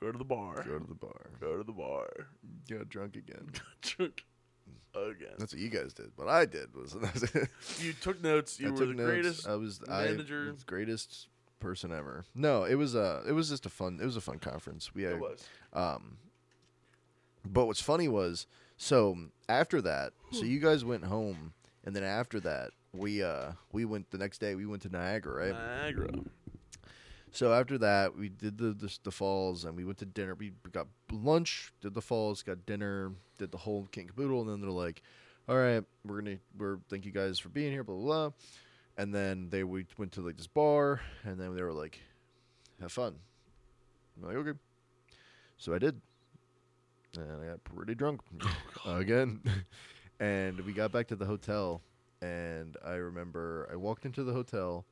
Go 0.00 0.10
to 0.10 0.16
the 0.16 0.24
bar. 0.24 0.64
Go 0.66 0.78
to 0.78 0.86
the 0.86 0.94
bar. 0.94 1.26
Go 1.38 1.58
to 1.58 1.64
the 1.64 1.72
bar. 1.72 2.08
Got 2.70 2.88
drunk 2.88 3.16
again. 3.16 3.50
Drink 3.82 4.24
again. 4.94 5.34
That's 5.36 5.52
what 5.52 5.60
you 5.60 5.68
guys 5.68 5.92
did. 5.92 6.12
What 6.16 6.28
I 6.30 6.46
did 6.46 6.74
was 6.74 6.96
You 7.78 7.92
took 7.92 8.22
notes. 8.22 8.58
You 8.58 8.68
I 8.68 8.70
were 8.70 8.78
took 8.78 8.88
the 8.88 8.94
notes. 8.94 9.10
greatest. 9.10 9.48
I 9.48 9.56
was 9.56 9.86
manager. 9.86 10.46
I 10.48 10.52
was 10.52 10.64
greatest 10.64 11.28
person 11.60 11.92
ever. 11.92 12.24
No, 12.34 12.64
it 12.64 12.74
was 12.74 12.94
uh 12.94 13.22
it 13.26 13.32
was 13.32 13.48
just 13.48 13.66
a 13.66 13.70
fun 13.70 13.98
it 14.00 14.04
was 14.04 14.16
a 14.16 14.20
fun 14.20 14.38
conference. 14.38 14.94
We 14.94 15.02
had 15.04 15.12
It 15.14 15.20
was. 15.20 15.44
um 15.72 16.18
but 17.46 17.66
what's 17.66 17.80
funny 17.80 18.08
was 18.08 18.46
so 18.76 19.16
after 19.48 19.80
that, 19.82 20.12
so 20.32 20.44
you 20.44 20.58
guys 20.60 20.84
went 20.84 21.04
home 21.04 21.52
and 21.84 21.94
then 21.94 22.02
after 22.04 22.40
that 22.40 22.70
we 22.92 23.22
uh 23.22 23.52
we 23.72 23.84
went 23.84 24.10
the 24.10 24.18
next 24.18 24.38
day 24.38 24.54
we 24.54 24.66
went 24.66 24.82
to 24.82 24.88
Niagara, 24.88 25.46
right? 25.46 25.52
Niagara. 25.52 26.10
So 27.32 27.52
after 27.52 27.78
that, 27.78 28.16
we 28.16 28.28
did 28.28 28.58
the, 28.58 28.72
the 28.72 28.96
the 29.02 29.10
falls 29.10 29.64
and 29.64 29.76
we 29.76 29.84
went 29.84 29.98
to 29.98 30.04
dinner. 30.04 30.36
We 30.36 30.52
got 30.70 30.86
lunch, 31.10 31.72
did 31.80 31.94
the 31.94 32.00
falls, 32.00 32.44
got 32.44 32.64
dinner, 32.64 33.10
did 33.38 33.50
the 33.50 33.58
whole 33.58 33.88
king 33.90 34.06
caboodle, 34.06 34.42
and 34.42 34.50
then 34.50 34.60
they're 34.60 34.70
like, 34.70 35.02
"All 35.48 35.56
right, 35.56 35.82
we're 36.04 36.20
gonna 36.20 36.36
we're 36.56 36.78
thank 36.88 37.04
you 37.04 37.10
guys 37.10 37.40
for 37.40 37.48
being 37.48 37.72
here, 37.72 37.82
blah 37.82 37.96
blah." 37.96 38.04
blah. 38.28 38.30
And 38.96 39.14
then 39.14 39.48
they 39.50 39.64
we 39.64 39.86
went 39.98 40.12
to 40.12 40.20
like 40.20 40.36
this 40.36 40.46
bar, 40.46 41.00
and 41.24 41.38
then 41.38 41.54
they 41.54 41.62
were 41.62 41.72
like, 41.72 42.00
"Have 42.80 42.92
fun." 42.92 43.16
I'm 44.16 44.28
like, 44.28 44.36
"Okay." 44.36 44.58
So 45.58 45.74
I 45.74 45.78
did, 45.78 46.00
and 47.16 47.42
I 47.42 47.46
got 47.46 47.64
pretty 47.64 47.94
drunk 47.94 48.20
oh, 48.84 48.96
again. 48.96 49.40
and 50.20 50.60
we 50.60 50.72
got 50.72 50.92
back 50.92 51.08
to 51.08 51.16
the 51.16 51.26
hotel, 51.26 51.82
and 52.22 52.76
I 52.84 52.94
remember 52.94 53.68
I 53.72 53.76
walked 53.76 54.06
into 54.06 54.22
the 54.22 54.32
hotel 54.32 54.84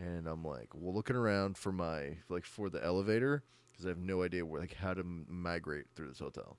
and 0.00 0.26
I'm 0.26 0.44
like, 0.44 0.68
well, 0.74 0.94
looking 0.94 1.16
around 1.16 1.56
for 1.56 1.72
my 1.72 2.16
like 2.28 2.44
for 2.44 2.70
the 2.70 2.84
elevator 2.84 3.42
because 3.70 3.86
I 3.86 3.90
have 3.90 3.98
no 3.98 4.22
idea 4.22 4.44
where 4.44 4.60
like 4.60 4.74
how 4.74 4.94
to 4.94 5.00
m- 5.00 5.26
migrate 5.28 5.86
through 5.94 6.08
this 6.08 6.18
hotel, 6.18 6.56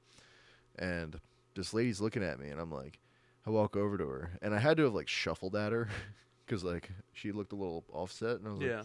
and 0.77 1.19
this 1.56 1.73
lady's 1.73 2.01
looking 2.01 2.23
at 2.23 2.39
me, 2.39 2.49
and 2.49 2.60
I'm 2.60 2.71
like, 2.71 2.99
I 3.45 3.49
walk 3.49 3.75
over 3.75 3.97
to 3.97 4.08
her, 4.08 4.32
and 4.41 4.54
I 4.54 4.60
had 4.60 4.77
to 4.77 4.84
have 4.84 4.93
like 4.93 5.08
shuffled 5.08 5.56
at 5.56 5.71
her 5.71 5.89
because 6.51 6.65
like 6.65 6.89
she 7.13 7.31
looked 7.31 7.53
a 7.53 7.55
little 7.55 7.85
offset, 7.93 8.39
and 8.39 8.45
I 8.47 8.51
was 8.51 8.59
like, 8.59 8.69
Yeah. 8.69 8.83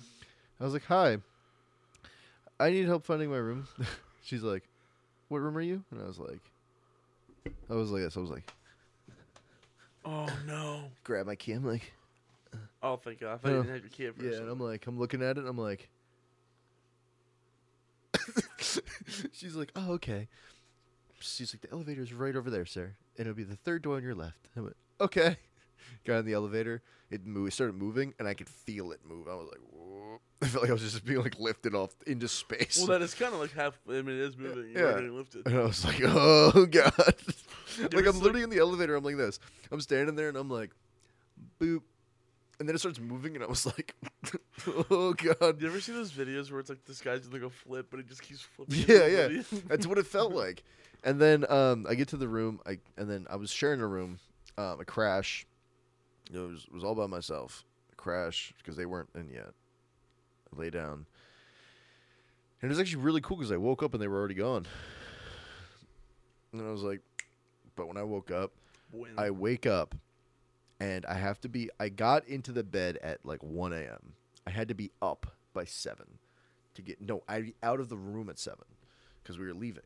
I 0.61 0.65
was 0.65 0.73
like, 0.73 0.85
hi, 0.85 1.19
I 2.61 2.71
need 2.71 2.87
help 2.87 3.05
finding 3.05 3.29
my 3.29 3.39
room. 3.39 3.67
She's 4.23 4.43
like, 4.45 4.63
what 5.29 5.39
room 5.39 5.57
are 5.57 5.61
you? 5.61 5.83
And 5.91 6.01
I 6.01 6.07
was 6.07 6.21
like, 6.21 6.39
I 7.69 7.75
was 7.75 7.91
like 7.91 8.03
this. 8.03 8.17
I 8.17 8.21
was 8.21 8.31
like, 8.31 8.53
Oh 10.05 10.29
no. 10.47 10.83
grab 11.03 11.27
my 11.27 11.35
key. 11.35 11.53
I'm 11.53 11.65
like. 11.65 11.93
Oh 12.85 12.95
thank 12.97 13.19
God. 13.21 13.35
I 13.35 13.37
thought 13.39 13.49
you 13.49 13.55
No. 13.57 13.63
didn't 13.65 13.75
have 13.75 13.83
your 13.83 13.91
kid 13.91 14.15
for 14.15 14.21
a 14.21 14.25
Yeah, 14.25 14.29
and 14.31 14.37
second. 14.37 14.51
I'm 14.53 14.61
like, 14.61 14.87
I'm 14.87 14.99
looking 14.99 15.23
at 15.23 15.31
it, 15.37 15.39
and 15.39 15.49
I'm 15.49 15.59
like, 15.59 15.89
she's 19.33 19.57
like, 19.57 19.73
oh, 19.75 19.93
okay. 19.95 20.29
She's 21.19 21.53
like, 21.53 21.63
the 21.63 21.73
elevator's 21.73 22.13
right 22.13 22.37
over 22.37 22.49
there, 22.49 22.65
sir, 22.65 22.95
and 23.19 23.27
it'll 23.27 23.35
be 23.37 23.43
the 23.43 23.57
third 23.57 23.83
door 23.83 23.97
on 23.97 24.05
your 24.05 24.15
left. 24.15 24.39
I 24.57 24.61
went, 24.61 24.77
okay. 25.01 25.37
Got 26.07 26.19
in 26.21 26.27
the 26.27 26.33
elevator, 26.35 26.83
it 27.11 27.27
moved, 27.27 27.53
started 27.53 27.75
moving, 27.77 28.15
and 28.19 28.27
I 28.29 28.35
could 28.35 28.49
feel 28.49 28.93
it 28.93 29.01
move. 29.07 29.29
I 29.29 29.35
was 29.35 29.49
like, 29.51 29.61
Whoa. 29.71 30.21
I 30.43 30.47
felt 30.49 30.63
like 30.63 30.71
I 30.71 30.75
was 30.75 30.83
just 30.83 31.05
being 31.05 31.23
like 31.23 31.39
lifted 31.41 31.75
off 31.75 31.95
into 32.07 32.29
space. 32.29 32.77
Well, 32.79 32.89
that 32.89 33.03
is 33.03 33.15
kind 33.15 33.33
of 33.35 33.41
like 33.41 33.53
half. 33.53 33.79
I 33.89 33.93
mean, 34.03 34.09
it 34.11 34.21
is 34.21 34.37
moving. 34.37 34.71
You're 34.71 34.89
Yeah. 34.91 34.95
getting 34.97 35.17
lifted. 35.17 35.47
and 35.47 35.57
I 35.57 35.63
was 35.63 35.85
like, 35.85 36.01
oh 36.05 36.67
god. 36.67 36.93
like 37.93 38.07
I'm 38.07 38.19
literally 38.21 38.43
in 38.43 38.51
the 38.51 38.59
elevator. 38.59 38.95
I'm 38.97 39.05
like 39.05 39.17
this. 39.17 39.41
I'm 39.73 39.81
standing 39.81 40.15
there, 40.15 40.29
and 40.29 40.37
I'm 40.37 40.51
like, 40.51 40.71
boop. 41.61 41.81
And 42.59 42.67
then 42.67 42.75
it 42.75 42.79
starts 42.79 42.99
moving, 42.99 43.35
and 43.35 43.45
I 43.45 43.49
was 43.49 43.67
like, 43.67 43.95
"Oh 44.91 45.13
God!" 45.13 45.61
You 45.61 45.67
ever 45.69 45.79
see 45.79 45.93
those 45.93 46.11
videos 46.11 46.51
where 46.51 46.59
it's 46.59 46.71
like 46.71 46.83
this 46.87 47.03
guy's 47.03 47.21
doing 47.21 47.43
like 47.43 47.51
a 47.51 47.55
flip, 47.55 47.89
but 47.91 47.99
he 47.99 48.05
just 48.05 48.23
keeps 48.23 48.41
flipping? 48.41 48.83
Yeah, 48.89 49.07
yeah. 49.07 49.43
That's 49.67 49.87
what 49.87 49.99
it 49.99 50.07
felt 50.07 50.33
like. 50.33 50.63
And 51.05 51.21
then 51.21 51.45
um, 51.51 51.85
I 51.87 51.95
get 51.97 52.09
to 52.09 52.17
the 52.17 52.29
room, 52.29 52.61
I 52.67 52.79
and 52.97 53.11
then 53.11 53.27
I 53.29 53.37
was 53.37 53.51
sharing 53.51 53.83
a 53.83 53.87
room. 53.87 54.19
Um, 54.57 54.81
a 54.81 54.87
crash. 54.87 55.47
It 56.33 56.39
was 56.39 56.67
was 56.73 56.85
all 56.85 56.95
by 56.95 57.07
myself. 57.07 57.65
Crash 57.97 58.53
because 58.59 58.77
they 58.77 58.87
weren't 58.87 59.09
in 59.15 59.29
yet. 59.31 59.51
I 60.55 60.61
lay 60.61 60.71
down, 60.71 61.07
and 62.61 62.63
it 62.63 62.69
was 62.69 62.79
actually 62.79 63.03
really 63.03 63.21
cool 63.21 63.37
because 63.37 63.51
I 63.53 63.57
woke 63.57 63.83
up 63.83 63.95
and 63.95 64.03
they 64.03 64.09
were 64.09 64.19
already 64.19 64.35
gone. 64.35 64.67
And 66.53 66.63
I 66.67 66.71
was 66.71 66.83
like, 66.83 67.01
but 67.75 67.87
when 67.89 67.97
I 67.97 68.03
woke 68.03 68.31
up, 68.31 68.53
When- 68.93 69.19
I 69.19 69.31
wake 69.31 69.67
up, 69.67 69.95
and 70.81 71.05
I 71.07 71.15
have 71.15 71.41
to 71.43 71.49
be. 71.49 71.71
I 71.81 71.89
got 71.89 72.27
into 72.29 72.53
the 72.53 72.63
bed 72.65 72.99
at 73.03 73.25
like 73.25 73.43
one 73.43 73.73
a.m. 73.73 74.13
I 74.47 74.51
had 74.51 74.69
to 74.69 74.75
be 74.75 74.91
up 75.03 75.27
by 75.55 75.65
seven 75.65 76.07
to 76.75 76.83
get 76.83 77.01
no. 77.01 77.23
I 77.29 77.55
out 77.63 77.81
of 77.81 77.89
the 77.89 77.97
room 77.97 78.29
at 78.29 78.39
seven 78.39 78.65
because 79.23 79.39
we 79.39 79.47
were 79.47 79.55
leaving. 79.55 79.83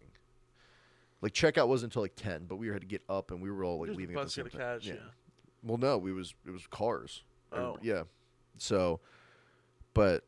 Like 1.23 1.33
checkout 1.33 1.69
wasn't 1.69 1.93
until 1.93 2.03
like 2.03 2.17
ten, 2.17 2.45
but 2.47 2.57
we 2.57 2.69
had 2.69 2.81
to 2.81 2.87
get 2.87 3.03
up 3.09 3.31
and 3.31 3.41
we 3.43 3.51
were 3.51 3.63
all 3.65 3.81
like 3.81 3.91
leaving 3.97 4.17
at 4.17 4.25
the 4.25 4.31
same 4.31 4.47
time. 4.49 4.61
catch, 4.61 4.87
yeah. 4.87 4.95
Well, 5.63 5.79
no, 5.79 5.99
we 5.99 6.13
was 6.13 6.35
it 6.47 6.51
was 6.51 6.67
cars. 6.67 7.23
Oh. 7.53 7.79
yeah. 7.83 8.05
So, 8.59 9.01
but 9.95 10.25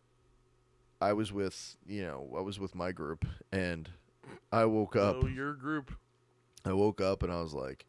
I 1.00 1.12
was 1.12 1.32
with 1.32 1.76
you 1.86 2.02
know 2.02 2.28
I 2.36 2.40
was 2.40 2.58
with 2.58 2.74
my 2.74 2.92
group 2.92 3.24
and 3.50 3.88
I 4.52 4.64
woke 4.64 4.96
up. 4.96 5.16
Oh, 5.22 5.26
your 5.26 5.54
group. 5.54 5.92
I 6.64 6.72
woke 6.72 7.00
up 7.00 7.22
and 7.22 7.32
I 7.32 7.40
was 7.40 7.54
like, 7.54 7.86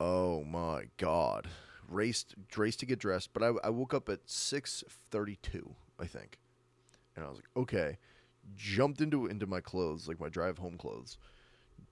"Oh 0.00 0.44
my 0.44 0.84
god!" 0.96 1.48
Raced, 1.88 2.34
raced 2.56 2.80
to 2.80 2.86
get 2.86 2.98
dressed, 2.98 3.30
but 3.34 3.42
I, 3.42 3.52
I 3.64 3.70
woke 3.70 3.92
up 3.92 4.08
at 4.08 4.20
six 4.24 4.82
thirty-two, 5.10 5.74
I 6.00 6.06
think, 6.06 6.38
and 7.16 7.24
I 7.24 7.28
was 7.28 7.38
like, 7.38 7.48
"Okay." 7.56 7.98
Jumped 8.56 9.00
into 9.00 9.26
into 9.26 9.46
my 9.46 9.60
clothes, 9.60 10.08
like 10.08 10.18
my 10.18 10.28
drive 10.28 10.58
home 10.58 10.76
clothes, 10.76 11.16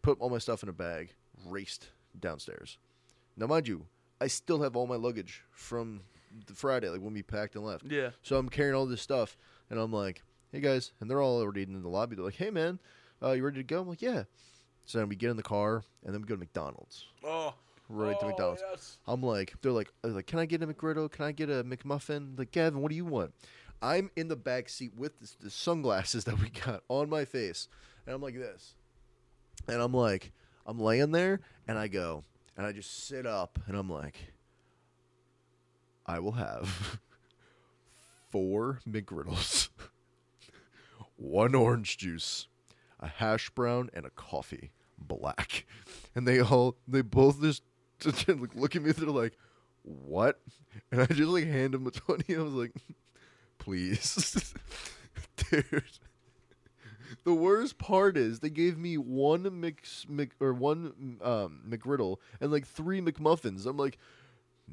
put 0.02 0.18
all 0.20 0.30
my 0.30 0.38
stuff 0.38 0.64
in 0.64 0.68
a 0.68 0.72
bag, 0.72 1.14
raced 1.46 1.90
downstairs. 2.18 2.76
Now, 3.36 3.46
mind 3.46 3.68
you, 3.68 3.86
I 4.20 4.26
still 4.26 4.62
have 4.62 4.76
all 4.76 4.86
my 4.86 4.96
luggage 4.96 5.44
from 5.52 6.02
the 6.46 6.54
Friday, 6.54 6.88
like 6.88 7.00
when 7.00 7.14
we 7.14 7.22
packed 7.22 7.56
and 7.56 7.64
left. 7.64 7.84
Yeah. 7.86 8.10
So 8.22 8.36
I'm 8.36 8.48
carrying 8.48 8.74
all 8.74 8.86
this 8.86 9.02
stuff, 9.02 9.36
and 9.68 9.78
I'm 9.78 9.92
like, 9.92 10.22
"Hey 10.52 10.60
guys," 10.60 10.92
and 11.00 11.10
they're 11.10 11.20
all 11.20 11.40
already 11.40 11.62
in 11.62 11.80
the 11.82 11.88
lobby. 11.88 12.16
They're 12.16 12.24
like, 12.24 12.36
"Hey 12.36 12.50
man, 12.50 12.78
uh, 13.22 13.32
you 13.32 13.44
ready 13.44 13.58
to 13.58 13.64
go?" 13.64 13.80
I'm 13.80 13.88
like, 13.88 14.02
"Yeah." 14.02 14.24
So 14.84 14.98
then 14.98 15.08
we 15.08 15.16
get 15.16 15.30
in 15.30 15.36
the 15.36 15.42
car, 15.42 15.82
and 16.04 16.14
then 16.14 16.20
we 16.20 16.26
go 16.26 16.34
to 16.34 16.40
McDonald's. 16.40 17.06
Oh. 17.24 17.54
Right 17.88 18.18
to 18.20 18.26
oh, 18.26 18.28
McDonald's. 18.28 18.62
Yes. 18.70 18.98
I'm 19.06 19.22
like, 19.22 19.54
they're 19.62 19.72
like, 19.72 19.92
they're 20.02 20.12
like, 20.12 20.26
"Can 20.26 20.38
I 20.38 20.46
get 20.46 20.62
a 20.62 20.66
McGriddle? 20.66 21.10
Can 21.10 21.24
I 21.24 21.32
get 21.32 21.50
a 21.50 21.64
McMuffin?" 21.64 22.38
Like, 22.38 22.52
Gavin, 22.52 22.80
what 22.80 22.90
do 22.90 22.96
you 22.96 23.04
want? 23.04 23.32
I'm 23.82 24.10
in 24.14 24.28
the 24.28 24.36
back 24.36 24.68
seat 24.68 24.92
with 24.96 25.18
this, 25.18 25.36
the 25.40 25.50
sunglasses 25.50 26.24
that 26.26 26.40
we 26.40 26.50
got 26.50 26.82
on 26.88 27.08
my 27.08 27.24
face, 27.24 27.68
and 28.06 28.14
I'm 28.14 28.22
like 28.22 28.34
this, 28.34 28.74
and 29.66 29.80
I'm 29.80 29.94
like, 29.94 30.32
I'm 30.66 30.78
laying 30.78 31.10
there, 31.10 31.40
and 31.66 31.78
I 31.78 31.88
go, 31.88 32.24
and 32.60 32.66
I 32.66 32.72
just 32.72 33.06
sit 33.06 33.24
up, 33.24 33.58
and 33.66 33.74
I'm 33.74 33.88
like, 33.88 34.34
I 36.04 36.18
will 36.18 36.32
have 36.32 37.00
four 38.30 38.80
McGriddles, 38.86 39.70
one 41.16 41.54
orange 41.54 41.96
juice, 41.96 42.48
a 43.00 43.06
hash 43.06 43.48
brown, 43.48 43.88
and 43.94 44.04
a 44.04 44.10
coffee, 44.10 44.72
black, 44.98 45.64
and 46.14 46.28
they 46.28 46.42
all, 46.42 46.76
they 46.86 47.00
both 47.00 47.40
just 47.40 47.62
like, 48.28 48.54
look 48.54 48.76
at 48.76 48.82
me. 48.82 48.92
They're 48.92 49.08
like, 49.08 49.38
"What?" 49.82 50.38
And 50.92 51.00
I 51.00 51.06
just 51.06 51.30
like 51.30 51.46
hand 51.46 51.72
them 51.72 51.86
a 51.86 51.90
twenty. 51.90 52.36
I 52.36 52.42
was 52.42 52.52
like, 52.52 52.72
"Please, 53.56 54.52
dude." 55.50 55.82
The 57.24 57.34
worst 57.34 57.78
part 57.78 58.16
is 58.16 58.40
they 58.40 58.50
gave 58.50 58.78
me 58.78 58.96
one 58.98 59.60
mix 59.60 60.06
Mc, 60.08 60.30
or 60.40 60.52
one 60.52 61.18
um, 61.22 61.62
McGriddle 61.68 62.18
and 62.40 62.50
like 62.52 62.66
three 62.66 63.00
McMuffins. 63.00 63.66
I'm 63.66 63.76
like, 63.76 63.98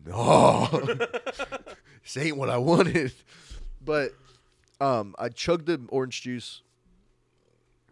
no, 0.06 0.68
this 2.04 2.18
ain't 2.18 2.38
what 2.38 2.50
I 2.50 2.58
wanted. 2.58 3.14
But 3.84 4.14
Um, 4.80 5.16
I 5.18 5.30
chugged 5.30 5.66
the 5.66 5.82
orange 5.90 6.22
juice. 6.22 6.62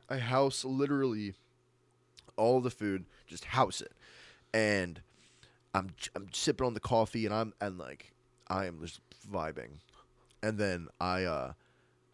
I 0.10 0.18
house 0.18 0.64
literally 0.64 1.34
all 2.38 2.62
the 2.62 2.70
food, 2.70 3.06
just 3.28 3.46
house 3.46 3.82
it, 3.82 3.92
and 4.54 5.02
I'm 5.74 5.94
I'm 6.16 6.30
sipping 6.32 6.66
on 6.66 6.74
the 6.76 6.80
coffee, 6.80 7.26
and 7.26 7.34
I'm 7.34 7.54
and 7.60 7.78
like 7.80 8.12
I 8.48 8.66
am 8.66 8.80
just 8.82 9.00
vibing, 9.32 9.80
and 10.44 10.58
then 10.60 10.88
I 11.02 11.24
uh 11.24 11.54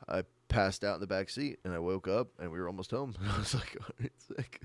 I 0.08 0.24
passed 0.52 0.84
out 0.84 0.96
in 0.96 1.02
the 1.02 1.08
back 1.08 1.30
seat, 1.30 1.60
and 1.64 1.74
I 1.74 1.80
woke 1.80 2.08
up, 2.08 2.28
and 2.40 2.52
we 2.52 2.60
were 2.60 2.68
almost 2.68 2.92
home. 2.92 3.16
I 3.34 3.40
was 3.40 3.56
like, 3.56 3.78
oh, 3.82 3.86
all 3.88 3.96
right, 4.00 4.12
sick. 4.18 4.62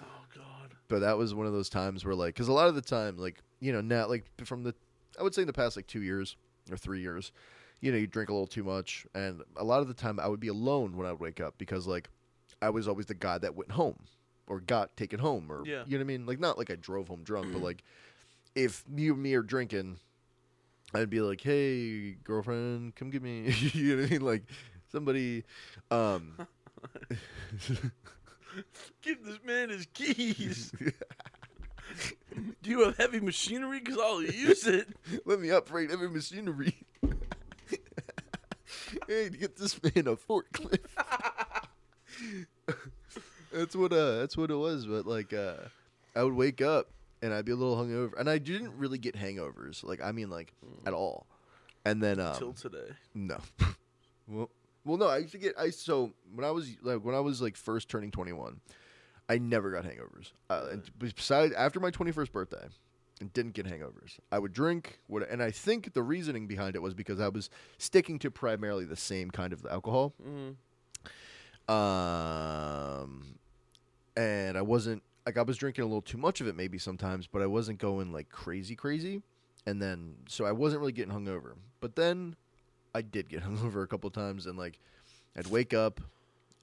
Oh 0.00 0.04
God. 0.34 0.74
But 0.88 1.00
that 1.00 1.18
was 1.18 1.34
one 1.34 1.46
of 1.46 1.52
those 1.52 1.68
times 1.68 2.04
where 2.04 2.14
like, 2.14 2.34
because 2.34 2.48
a 2.48 2.52
lot 2.52 2.68
of 2.68 2.74
the 2.74 2.82
time, 2.82 3.16
like 3.16 3.42
you 3.60 3.72
know, 3.72 3.80
now 3.80 4.06
like 4.06 4.24
from 4.44 4.62
the, 4.62 4.74
I 5.18 5.22
would 5.22 5.34
say 5.34 5.42
in 5.42 5.46
the 5.46 5.52
past 5.52 5.76
like 5.76 5.86
two 5.86 6.02
years 6.02 6.36
or 6.70 6.76
three 6.76 7.00
years, 7.00 7.32
you 7.80 7.90
know, 7.92 7.98
you 7.98 8.06
drink 8.06 8.30
a 8.30 8.32
little 8.32 8.46
too 8.46 8.64
much, 8.64 9.06
and 9.14 9.42
a 9.56 9.64
lot 9.64 9.80
of 9.80 9.88
the 9.88 9.94
time 9.94 10.18
I 10.20 10.28
would 10.28 10.40
be 10.40 10.48
alone 10.48 10.96
when 10.96 11.06
I 11.06 11.12
would 11.12 11.20
wake 11.20 11.40
up 11.40 11.54
because 11.58 11.86
like 11.86 12.08
I 12.62 12.70
was 12.70 12.88
always 12.88 13.06
the 13.06 13.14
guy 13.14 13.38
that 13.38 13.54
went 13.54 13.72
home 13.72 13.98
or 14.46 14.60
got 14.60 14.96
taken 14.96 15.18
home 15.18 15.50
or 15.50 15.62
Yeah. 15.66 15.82
you 15.86 15.92
know 15.92 15.98
what 15.98 16.00
I 16.00 16.04
mean? 16.04 16.26
Like 16.26 16.38
not 16.40 16.56
like 16.58 16.70
I 16.70 16.76
drove 16.76 17.08
home 17.08 17.22
drunk, 17.24 17.52
but 17.52 17.60
like 17.62 17.82
if 18.54 18.84
you 18.94 19.12
and 19.14 19.22
me 19.22 19.34
are 19.34 19.42
drinking, 19.42 19.98
I'd 20.94 21.10
be 21.10 21.20
like, 21.20 21.40
"Hey, 21.40 22.12
girlfriend, 22.12 22.94
come 22.94 23.10
get 23.10 23.22
me." 23.22 23.50
you 23.72 23.96
know 23.96 24.02
what 24.02 24.08
I 24.08 24.12
mean? 24.12 24.20
Like 24.22 24.42
somebody, 24.90 25.44
um, 25.90 26.36
Give 29.02 29.22
this 29.24 29.38
man 29.44 29.70
his 29.70 29.86
keys. 29.92 30.72
Do 32.62 32.70
you 32.70 32.84
have 32.84 32.96
heavy 32.96 33.20
machinery? 33.20 33.80
Cause 33.80 33.98
I'll 34.00 34.22
use 34.22 34.66
it. 34.66 34.88
let 35.24 35.40
me 35.40 35.50
upgrade 35.50 35.90
every 35.90 36.08
machinery. 36.10 36.74
hey, 39.08 39.28
to 39.30 39.36
get 39.36 39.56
this 39.56 39.80
man 39.82 40.06
a 40.06 40.16
forklift. 40.16 40.80
that's 43.52 43.76
what 43.76 43.92
uh 43.92 44.18
that's 44.18 44.36
what 44.36 44.50
it 44.50 44.56
was. 44.56 44.86
But 44.86 45.06
like 45.06 45.32
uh 45.32 45.54
I 46.14 46.22
would 46.24 46.34
wake 46.34 46.60
up 46.60 46.90
and 47.22 47.32
I'd 47.34 47.44
be 47.44 47.52
a 47.52 47.56
little 47.56 47.76
hungover. 47.76 48.12
And 48.18 48.28
I 48.28 48.38
didn't 48.38 48.76
really 48.78 48.98
get 48.98 49.14
hangovers. 49.16 49.82
Like 49.84 50.00
I 50.02 50.12
mean 50.12 50.30
like 50.30 50.52
at 50.86 50.92
all. 50.92 51.26
And 51.84 52.02
then 52.02 52.20
um 52.20 52.36
Till 52.36 52.52
today. 52.52 52.90
no. 53.14 53.38
well 54.28 54.50
well 54.84 54.96
no, 54.98 55.06
I 55.08 55.18
used 55.18 55.32
to 55.32 55.38
get 55.38 55.58
I 55.58 55.70
so 55.70 56.12
when 56.34 56.44
I 56.44 56.50
was 56.50 56.76
like 56.82 57.00
when 57.04 57.14
I 57.14 57.20
was 57.20 57.40
like 57.42 57.56
first 57.56 57.88
turning 57.88 58.10
twenty 58.10 58.32
one, 58.32 58.60
I 59.28 59.38
never 59.38 59.70
got 59.72 59.84
hangovers. 59.84 60.32
Uh, 60.50 60.66
and 60.72 60.82
besides 60.98 61.52
after 61.54 61.80
my 61.80 61.90
twenty 61.90 62.12
first 62.12 62.32
birthday, 62.32 62.66
and 63.20 63.32
didn't 63.32 63.54
get 63.54 63.66
hangovers. 63.66 64.18
I 64.30 64.38
would 64.38 64.52
drink, 64.52 65.00
would, 65.08 65.22
and 65.22 65.42
I 65.42 65.50
think 65.50 65.94
the 65.94 66.02
reasoning 66.02 66.46
behind 66.46 66.76
it 66.76 66.82
was 66.82 66.92
because 66.94 67.18
I 67.18 67.28
was 67.28 67.48
sticking 67.78 68.18
to 68.20 68.30
primarily 68.30 68.84
the 68.84 68.94
same 68.96 69.30
kind 69.30 69.52
of 69.54 69.64
alcohol, 69.70 70.12
Mm-hmm. 70.22 70.52
um, 71.72 73.38
and 74.16 74.56
I 74.58 74.62
wasn't 74.62 75.02
like 75.26 75.36
I 75.36 75.42
was 75.42 75.56
drinking 75.56 75.82
a 75.82 75.86
little 75.86 76.02
too 76.02 76.18
much 76.18 76.40
of 76.40 76.46
it 76.46 76.56
maybe 76.56 76.78
sometimes, 76.78 77.26
but 77.26 77.42
I 77.42 77.46
wasn't 77.46 77.78
going 77.78 78.12
like 78.12 78.30
crazy 78.30 78.76
crazy, 78.76 79.22
and 79.66 79.82
then 79.82 80.14
so 80.28 80.44
I 80.46 80.52
wasn't 80.52 80.80
really 80.80 80.92
getting 80.92 81.12
hungover. 81.12 81.54
But 81.80 81.96
then 81.96 82.36
I 82.94 83.02
did 83.02 83.28
get 83.28 83.42
hungover 83.44 83.82
a 83.82 83.86
couple 83.86 84.08
times, 84.10 84.46
and 84.46 84.56
like 84.56 84.78
I'd 85.36 85.48
wake 85.48 85.74
up 85.74 86.00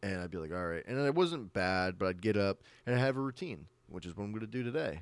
and 0.02 0.20
I'd 0.20 0.32
be 0.32 0.38
like, 0.38 0.52
all 0.52 0.66
right, 0.66 0.84
and 0.88 1.00
it 1.00 1.16
wasn't 1.16 1.54
bad, 1.54 1.98
but 1.98 2.08
I'd 2.08 2.22
get 2.22 2.38
up 2.38 2.62
and 2.86 2.96
I 2.96 3.00
have 3.00 3.16
a 3.16 3.22
routine, 3.22 3.68
which 3.88 4.06
is 4.06 4.16
what 4.16 4.24
I'm 4.24 4.32
going 4.32 4.42
to 4.42 4.48
do 4.48 4.64
today. 4.64 5.02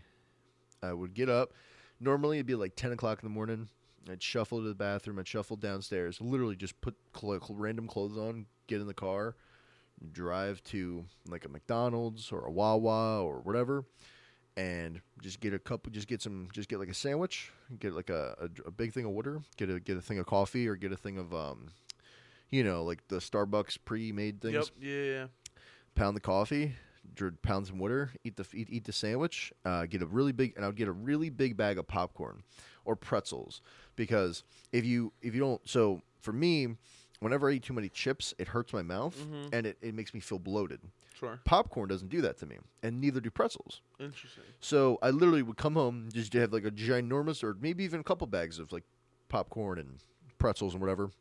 I 0.84 0.94
would 0.94 1.14
get 1.14 1.30
up. 1.30 1.54
Normally, 2.00 2.38
it'd 2.38 2.48
be 2.48 2.56
like 2.56 2.76
10 2.76 2.92
o'clock 2.92 3.22
in 3.22 3.28
the 3.28 3.34
morning. 3.34 3.68
I'd 4.10 4.22
shuffle 4.22 4.60
to 4.60 4.68
the 4.68 4.76
bathroom. 4.76 5.20
I'd 5.20 5.28
shuffle 5.28 5.58
downstairs. 5.58 6.20
Literally, 6.20 6.56
just 6.56 6.80
put 6.82 6.96
cl- 7.16 7.40
random 7.50 7.88
clothes 7.88 8.18
on, 8.18 8.46
get 8.68 8.82
in 8.82 8.88
the 8.88 8.94
car, 8.94 9.36
drive 10.12 10.64
to 10.66 11.06
like 11.28 11.46
a 11.46 11.50
McDonald's 11.50 12.32
or 12.32 12.46
a 12.46 12.52
Wawa 12.52 13.24
or 13.24 13.40
whatever, 13.42 13.86
and 14.58 15.02
just 15.22 15.40
get 15.40 15.54
a 15.54 15.60
couple. 15.60 15.92
Just 15.92 16.08
get 16.08 16.22
some. 16.22 16.50
Just 16.54 16.70
get 16.70 16.80
like 16.80 16.90
a 16.90 16.94
sandwich. 16.94 17.52
Get 17.80 17.94
like 17.94 18.10
a, 18.10 18.36
a, 18.40 18.68
a 18.68 18.72
big 18.72 18.94
thing 18.94 19.06
of 19.06 19.12
water. 19.12 19.42
Get 19.58 19.70
a 19.70 19.80
get 19.80 19.98
a 19.98 20.02
thing 20.02 20.20
of 20.20 20.26
coffee 20.26 20.68
or 20.68 20.76
get 20.76 20.92
a 20.92 20.98
thing 20.98 21.18
of 21.18 21.34
um, 21.34 21.70
you 22.50 22.64
know, 22.64 22.84
like 22.84 23.08
the 23.08 23.18
Starbucks 23.18 23.78
pre-made 23.86 24.42
things 24.42 24.54
Yep. 24.54 24.66
Yeah. 24.82 25.04
yeah. 25.04 25.26
pound 25.96 26.16
the 26.18 26.22
coffee, 26.22 26.76
dr- 27.16 27.42
pound 27.42 27.68
some 27.68 27.80
water, 27.80 28.12
eat 28.24 28.36
the 28.36 28.46
eat, 28.54 28.68
eat 28.70 28.84
the 28.86 28.92
sandwich, 28.92 29.54
uh, 29.66 29.86
get 29.86 30.02
a 30.02 30.06
really 30.06 30.34
big, 30.34 30.54
and 30.56 30.66
I 30.66 30.68
would 30.68 30.76
get 30.78 30.88
a 30.88 30.94
really 30.94 31.30
big 31.30 31.56
bag 31.56 31.78
of 31.78 31.88
popcorn 31.88 32.44
or 32.84 32.96
pretzels 32.96 33.62
because 33.96 34.44
if 34.74 34.84
you 34.84 35.14
if 35.22 35.34
you 35.34 35.40
don't, 35.40 35.62
so 35.68 36.02
for 36.20 36.34
me, 36.34 36.76
whenever 37.22 37.50
I 37.50 37.54
eat 37.54 37.64
too 37.64 37.74
many 37.74 37.88
chips, 37.88 38.34
it 38.38 38.50
hurts 38.50 38.74
my 38.74 38.82
mouth 38.82 39.16
Mhm. 39.18 39.50
and 39.54 39.66
it, 39.66 39.78
it 39.82 39.96
makes 39.96 40.14
me 40.14 40.20
feel 40.20 40.40
bloated. 40.40 40.82
Sure. 41.14 41.40
Popcorn 41.46 41.88
doesn't 41.88 42.10
do 42.10 42.20
that 42.22 42.38
to 42.40 42.46
me, 42.46 42.58
and 42.84 43.00
neither 43.00 43.22
do 43.22 43.30
pretzels. 43.32 43.82
Interesting. 44.00 44.44
So 44.60 44.98
I 45.02 45.12
literally 45.12 45.44
would 45.44 45.58
come 45.58 45.76
home 45.76 46.10
just 46.12 46.32
to 46.34 46.40
have 46.40 46.52
like 46.52 46.66
a 46.66 46.72
ginormous, 46.72 47.44
or 47.44 47.56
maybe 47.60 47.84
even 47.84 48.00
a 48.00 48.04
couple 48.04 48.28
bags 48.28 48.60
of 48.60 48.72
like 48.72 48.84
popcorn 49.30 49.78
and 49.80 50.00
pretzels 50.40 50.74
and 50.74 50.82
whatever. 50.82 51.12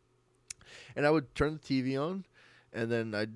And 0.96 1.06
I 1.06 1.10
would 1.10 1.34
turn 1.34 1.52
the 1.54 1.58
TV 1.58 1.96
on, 1.96 2.24
and 2.72 2.90
then 2.90 3.14
I'd, 3.14 3.32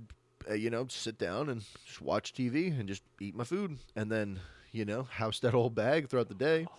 uh, 0.49 0.55
you 0.55 0.71
know, 0.71 0.87
sit 0.89 1.19
down 1.19 1.49
and 1.49 1.65
just 1.87 2.01
watch 2.01 2.33
TV 2.33 2.69
and 2.69 2.89
just 2.89 3.03
eat 3.21 3.35
my 3.35 3.45
food, 3.45 3.79
and 3.95 4.11
then 4.11 4.41
you 4.73 4.85
know, 4.85 5.05
house 5.05 5.39
that 5.41 5.53
whole 5.53 5.71
bag 5.71 6.09
throughout 6.09 6.29
the 6.29 6.35
day, 6.35 6.65
so 6.65 6.71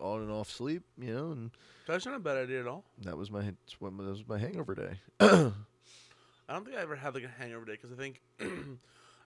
on 0.00 0.22
and 0.22 0.30
off 0.30 0.50
sleep, 0.50 0.82
you 0.98 1.14
know, 1.14 1.30
and 1.32 1.50
That's 1.86 2.06
not 2.06 2.14
a 2.14 2.18
bad 2.20 2.36
idea 2.36 2.60
at 2.60 2.66
all. 2.66 2.84
that 3.02 3.16
was 3.16 3.30
my 3.30 3.42
that 3.42 3.80
was 3.80 4.24
my 4.28 4.38
hangover 4.38 4.74
day. 4.74 4.98
I 5.20 6.52
don't 6.52 6.64
think 6.64 6.76
I 6.76 6.82
ever 6.82 6.96
had 6.96 7.14
like 7.14 7.24
a 7.24 7.28
hangover 7.28 7.64
day 7.64 7.72
because 7.80 7.92
I 7.92 7.96
think 7.96 8.20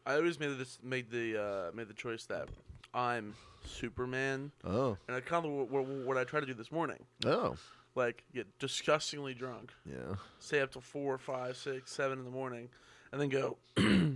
I 0.07 0.15
always 0.15 0.39
made 0.39 0.57
this 0.59 0.79
made 0.83 1.11
the 1.11 1.41
uh, 1.43 1.77
made 1.77 1.89
the 1.89 1.95
choice 1.95 2.25
that 2.27 2.49
I'm 2.95 3.35
Superman, 3.67 4.53
oh, 4.65 4.97
and 5.09 5.17
I 5.17 5.21
kind 5.21 5.45
of 5.45 5.53
what, 5.53 5.71
what, 5.71 5.85
what 5.85 6.17
I 6.17 6.25
tried 6.25 6.41
to 6.41 6.47
do 6.47 6.55
this 6.55 6.73
morning, 6.73 7.05
oh, 7.27 7.57
like 7.95 8.23
get 8.35 8.47
disgustingly 8.59 9.35
drunk, 9.35 9.73
yeah, 9.85 10.15
stay 10.39 10.61
up 10.61 10.73
till 10.73 10.81
four, 10.81 11.19
five, 11.19 11.57
six, 11.57 11.91
seven 11.93 12.19
in 12.19 12.25
the 12.25 12.31
morning, 12.31 12.69
and 13.13 13.21
then 13.21 13.29
go 13.29 13.59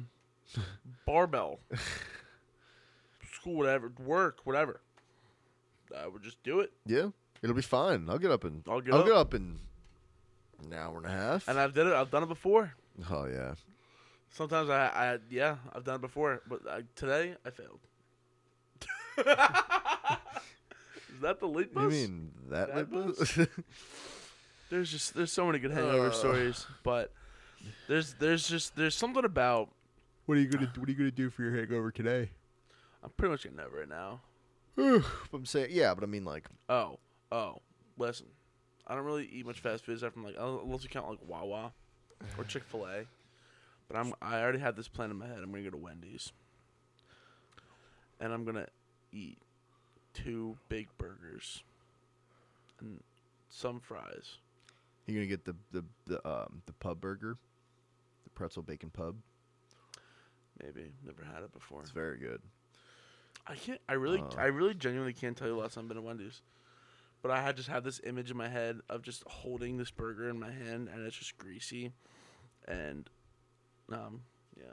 barbell, 1.06 1.58
school, 3.34 3.54
whatever, 3.56 3.92
work, 4.04 4.38
whatever. 4.44 4.80
I 5.96 6.06
would 6.06 6.22
just 6.22 6.42
do 6.42 6.60
it, 6.60 6.72
yeah. 6.86 7.08
It'll 7.42 7.56
be 7.56 7.62
fine. 7.62 8.08
I'll 8.08 8.18
get 8.18 8.30
up 8.30 8.44
in 8.44 8.62
I'll 8.68 8.80
get 8.80 8.94
I'll 8.94 9.00
up. 9.00 9.06
get 9.06 9.14
up 9.16 9.34
in 9.34 9.58
an 10.64 10.72
hour 10.74 10.96
and 10.98 11.06
a 11.06 11.10
half. 11.10 11.48
and 11.48 11.58
I've 11.58 11.74
did 11.74 11.86
it. 11.86 11.92
I've 11.92 12.10
done 12.10 12.22
it 12.22 12.28
before. 12.28 12.72
oh 13.10 13.26
yeah. 13.26 13.54
Sometimes 14.30 14.70
I, 14.70 14.86
I 14.86 15.18
yeah, 15.30 15.56
I've 15.74 15.84
done 15.84 15.96
it 15.96 16.00
before, 16.00 16.40
but 16.48 16.60
I, 16.68 16.82
today 16.94 17.34
I 17.44 17.50
failed. 17.50 17.80
Is 21.14 21.20
that 21.20 21.38
the 21.40 21.46
lead 21.46 21.68
You 21.74 21.74
bus? 21.74 21.92
mean 21.92 22.30
that, 22.48 22.68
That 22.74 22.92
lip 22.92 23.16
bus? 23.16 23.36
bus? 23.36 23.46
There's 24.70 24.90
just 24.90 25.14
there's 25.14 25.30
so 25.32 25.44
many 25.46 25.58
good 25.58 25.70
hangover 25.72 26.08
Uh. 26.08 26.12
stories, 26.12 26.66
but 26.82 27.12
there's 27.88 28.14
there's 28.14 28.48
just 28.48 28.74
there's 28.74 28.94
something 28.94 29.24
about 29.24 29.68
what 30.26 30.38
are 30.38 30.40
you 30.40 30.48
gonna 30.48 30.72
What 30.76 30.88
are 30.88 30.92
you 30.92 30.96
gonna 30.96 31.10
do 31.10 31.28
for 31.28 31.42
your 31.42 31.54
hangover 31.54 31.90
today? 31.90 32.30
I'm 33.04 33.10
pretty 33.10 33.32
much 33.32 33.42
getting 33.42 33.60
over 33.60 33.82
it 33.82 33.88
now. 33.90 34.20
I'm 35.32 35.44
saying, 35.44 35.68
yeah, 35.70 35.94
but 35.94 36.04
I 36.04 36.06
mean, 36.06 36.24
like, 36.24 36.46
Oh 36.68 36.98
oh, 37.32 37.58
listen, 37.98 38.26
I 38.86 38.94
don't 38.94 39.04
really 39.04 39.28
eat 39.32 39.46
much 39.46 39.60
fast 39.60 39.84
food 39.84 39.96
aside 39.96 40.12
from 40.12 40.24
like 40.24 40.36
unless 40.38 40.84
you 40.84 40.90
count 40.90 41.08
like 41.08 41.18
Wawa 41.26 41.72
or 42.38 42.44
Chick 42.44 42.62
Fil 42.64 42.86
A, 42.86 43.04
but 43.88 43.96
I'm 43.96 44.12
I 44.22 44.40
already 44.40 44.58
have 44.60 44.76
this 44.76 44.88
plan 44.88 45.10
in 45.10 45.18
my 45.18 45.26
head. 45.26 45.38
I'm 45.38 45.50
gonna 45.50 45.64
go 45.64 45.70
to 45.70 45.76
Wendy's, 45.76 46.32
and 48.20 48.32
I'm 48.32 48.44
gonna 48.44 48.68
eat 49.10 49.38
two 50.14 50.56
big 50.68 50.88
burgers 50.98 51.64
and 52.80 53.02
some 53.48 53.80
fries. 53.80 54.38
you're 55.06 55.16
gonna 55.16 55.26
get 55.26 55.44
the 55.44 55.56
the 55.72 55.84
the 56.06 56.28
um 56.28 56.62
the 56.66 56.72
pub 56.74 57.00
burger, 57.00 57.36
the 58.24 58.30
pretzel 58.30 58.62
bacon 58.62 58.90
pub. 58.90 59.16
Maybe 60.62 60.92
never 61.04 61.24
had 61.24 61.42
it 61.42 61.52
before. 61.52 61.80
It's 61.80 61.90
very 61.90 62.18
good. 62.18 62.42
I 63.46 63.54
can't. 63.56 63.80
I 63.88 63.94
really, 63.94 64.20
Uh. 64.20 64.28
I 64.38 64.46
really 64.46 64.74
genuinely 64.74 65.12
can't 65.12 65.36
tell 65.36 65.48
you 65.48 65.54
the 65.54 65.60
last 65.60 65.74
time 65.74 65.84
I've 65.84 65.88
been 65.88 65.96
to 65.96 66.02
Wendy's. 66.02 66.42
But 67.22 67.30
I 67.30 67.40
had 67.40 67.56
just 67.56 67.68
had 67.68 67.84
this 67.84 68.00
image 68.04 68.30
in 68.32 68.36
my 68.36 68.48
head 68.48 68.80
of 68.88 69.02
just 69.02 69.22
holding 69.28 69.76
this 69.76 69.90
burger 69.92 70.28
in 70.28 70.38
my 70.40 70.50
hand, 70.50 70.88
and 70.92 71.06
it's 71.06 71.16
just 71.16 71.38
greasy, 71.38 71.92
and 72.66 73.08
um, 73.92 74.22
yeah. 74.56 74.64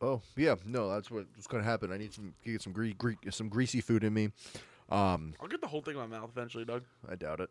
Oh 0.00 0.22
yeah, 0.36 0.54
no, 0.64 0.88
that's 0.90 1.10
what's 1.10 1.46
gonna 1.46 1.62
happen. 1.62 1.92
I 1.92 1.98
need 1.98 2.12
some 2.12 2.34
get 2.44 2.62
some 2.62 2.72
gre- 2.72 2.90
gre- 2.96 3.30
some 3.30 3.48
greasy 3.48 3.80
food 3.80 4.02
in 4.02 4.12
me. 4.14 4.30
Um, 4.88 5.34
I'll 5.40 5.46
get 5.46 5.60
the 5.60 5.68
whole 5.68 5.82
thing 5.82 5.94
in 5.94 6.00
my 6.00 6.06
mouth 6.06 6.30
eventually, 6.34 6.64
Doug. 6.64 6.82
I 7.08 7.14
doubt 7.14 7.40
it. 7.40 7.50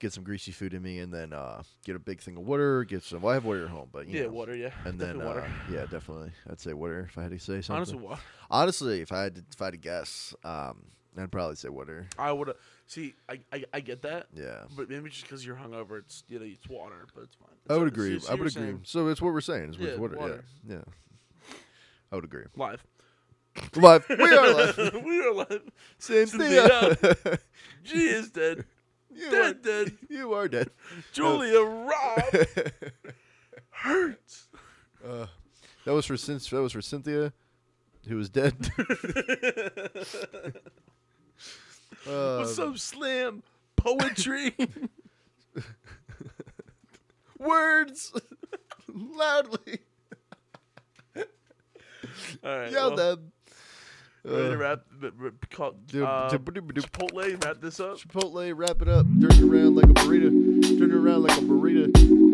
Get 0.00 0.12
some 0.14 0.24
greasy 0.24 0.50
food 0.50 0.72
in 0.74 0.82
me, 0.82 0.98
and 1.00 1.12
then 1.12 1.32
uh, 1.32 1.62
get 1.84 1.94
a 1.94 1.98
big 1.98 2.20
thing 2.20 2.36
of 2.36 2.42
water. 2.44 2.84
Get 2.84 3.02
some. 3.02 3.20
Well, 3.20 3.30
I 3.32 3.34
have 3.34 3.44
water 3.44 3.64
at 3.64 3.70
home, 3.70 3.90
but 3.92 4.08
you 4.08 4.18
Yeah, 4.18 4.26
know. 4.26 4.32
water. 4.32 4.56
Yeah, 4.56 4.70
And 4.86 4.98
then, 4.98 5.22
water. 5.22 5.42
uh, 5.42 5.72
yeah, 5.72 5.84
definitely. 5.84 6.32
I'd 6.50 6.58
say 6.58 6.72
water 6.72 7.06
if 7.10 7.18
I 7.18 7.22
had 7.24 7.30
to 7.32 7.38
say 7.38 7.60
something. 7.60 7.76
Honestly, 7.76 7.98
water. 7.98 8.20
Honestly, 8.50 9.00
if 9.02 9.12
I 9.12 9.22
had 9.24 9.34
to, 9.36 9.44
if 9.52 9.60
I 9.60 9.66
had 9.66 9.74
to 9.74 9.76
guess, 9.78 10.34
um, 10.42 10.84
I'd 11.18 11.30
probably 11.30 11.56
say 11.56 11.68
water. 11.68 12.06
I 12.18 12.32
would 12.32 12.54
see. 12.86 13.12
I, 13.28 13.40
I 13.52 13.64
I 13.74 13.80
get 13.80 14.00
that, 14.02 14.28
Yeah. 14.34 14.62
but 14.74 14.88
maybe 14.88 15.10
just 15.10 15.24
because 15.24 15.44
you're 15.44 15.56
hungover, 15.56 15.98
it's 15.98 16.24
you 16.28 16.38
know 16.38 16.46
it's 16.46 16.66
water, 16.66 17.06
but 17.14 17.24
it's 17.24 17.34
fine. 17.36 17.50
I 17.68 17.74
would 17.78 17.94
So- 17.94 18.00
agree. 18.00 18.20
I 18.26 18.30
would 18.30 18.40
agree. 18.46 18.50
saying 18.50 18.80
So 18.84 19.08
it's 19.08 19.20
what 19.20 19.34
we're 19.34 19.42
saying. 19.42 19.70
Is 19.74 19.76
Yeah, 19.76 19.96
water. 19.96 20.16
water. 20.16 20.44
Yeah. 20.66 20.76
Yeah. 20.76 21.54
I 22.10 22.14
would 22.16 22.24
agree. 22.24 22.44
Live. 22.56 22.82
Live. 23.76 24.06
We 24.08 24.14
are 24.16 24.54
live. 24.54 24.78
we 25.04 25.20
are 25.26 25.34
live. 25.34 25.62
Cynthia. 25.98 26.98
She 27.82 27.98
is 28.08 28.30
dead. 28.30 28.64
You, 29.14 29.28
are, 29.28 29.30
dead, 29.30 29.62
dead. 29.62 29.98
you 30.08 30.32
are 30.32 30.48
dead. 30.48 30.70
Julia 31.12 31.60
Rob 31.60 32.22
hurts. 33.70 34.48
Uh, 35.06 35.26
that 35.84 35.92
was 35.94 36.06
for 36.06 36.16
that 36.16 36.62
was 36.62 36.72
for 36.72 36.82
Cynthia, 36.82 37.32
who 38.06 38.16
was 38.16 38.28
dead. 38.28 38.54
uh, 42.06 42.36
What's 42.38 42.58
up, 42.58 42.78
Slam? 42.78 43.42
Poetry. 43.76 44.54
Words 47.38 48.12
loudly. 48.88 49.80
All 51.16 52.58
right. 52.58 52.70
Yell 52.70 52.88
well, 52.88 52.96
them. 52.96 53.32
Ready 54.24 54.50
to 54.50 54.56
wrap? 54.58 54.80
b- 55.00 55.08
b- 55.10 55.30
Call, 55.50 55.68
uh, 55.70 56.28
Chipotle. 56.30 57.42
Wrap 57.44 57.60
this 57.60 57.80
up. 57.80 57.96
Chipotle, 57.98 58.52
wrap 58.54 58.82
it 58.82 58.88
up. 58.88 59.06
Turn 59.20 59.30
it 59.32 59.40
around 59.42 59.76
like 59.76 59.86
a 59.86 59.94
burrito. 59.94 60.78
Turn 60.78 60.90
it 60.90 60.94
around 60.94 61.22
like 61.22 61.38
a 61.38 61.40
burrito. 61.40 62.29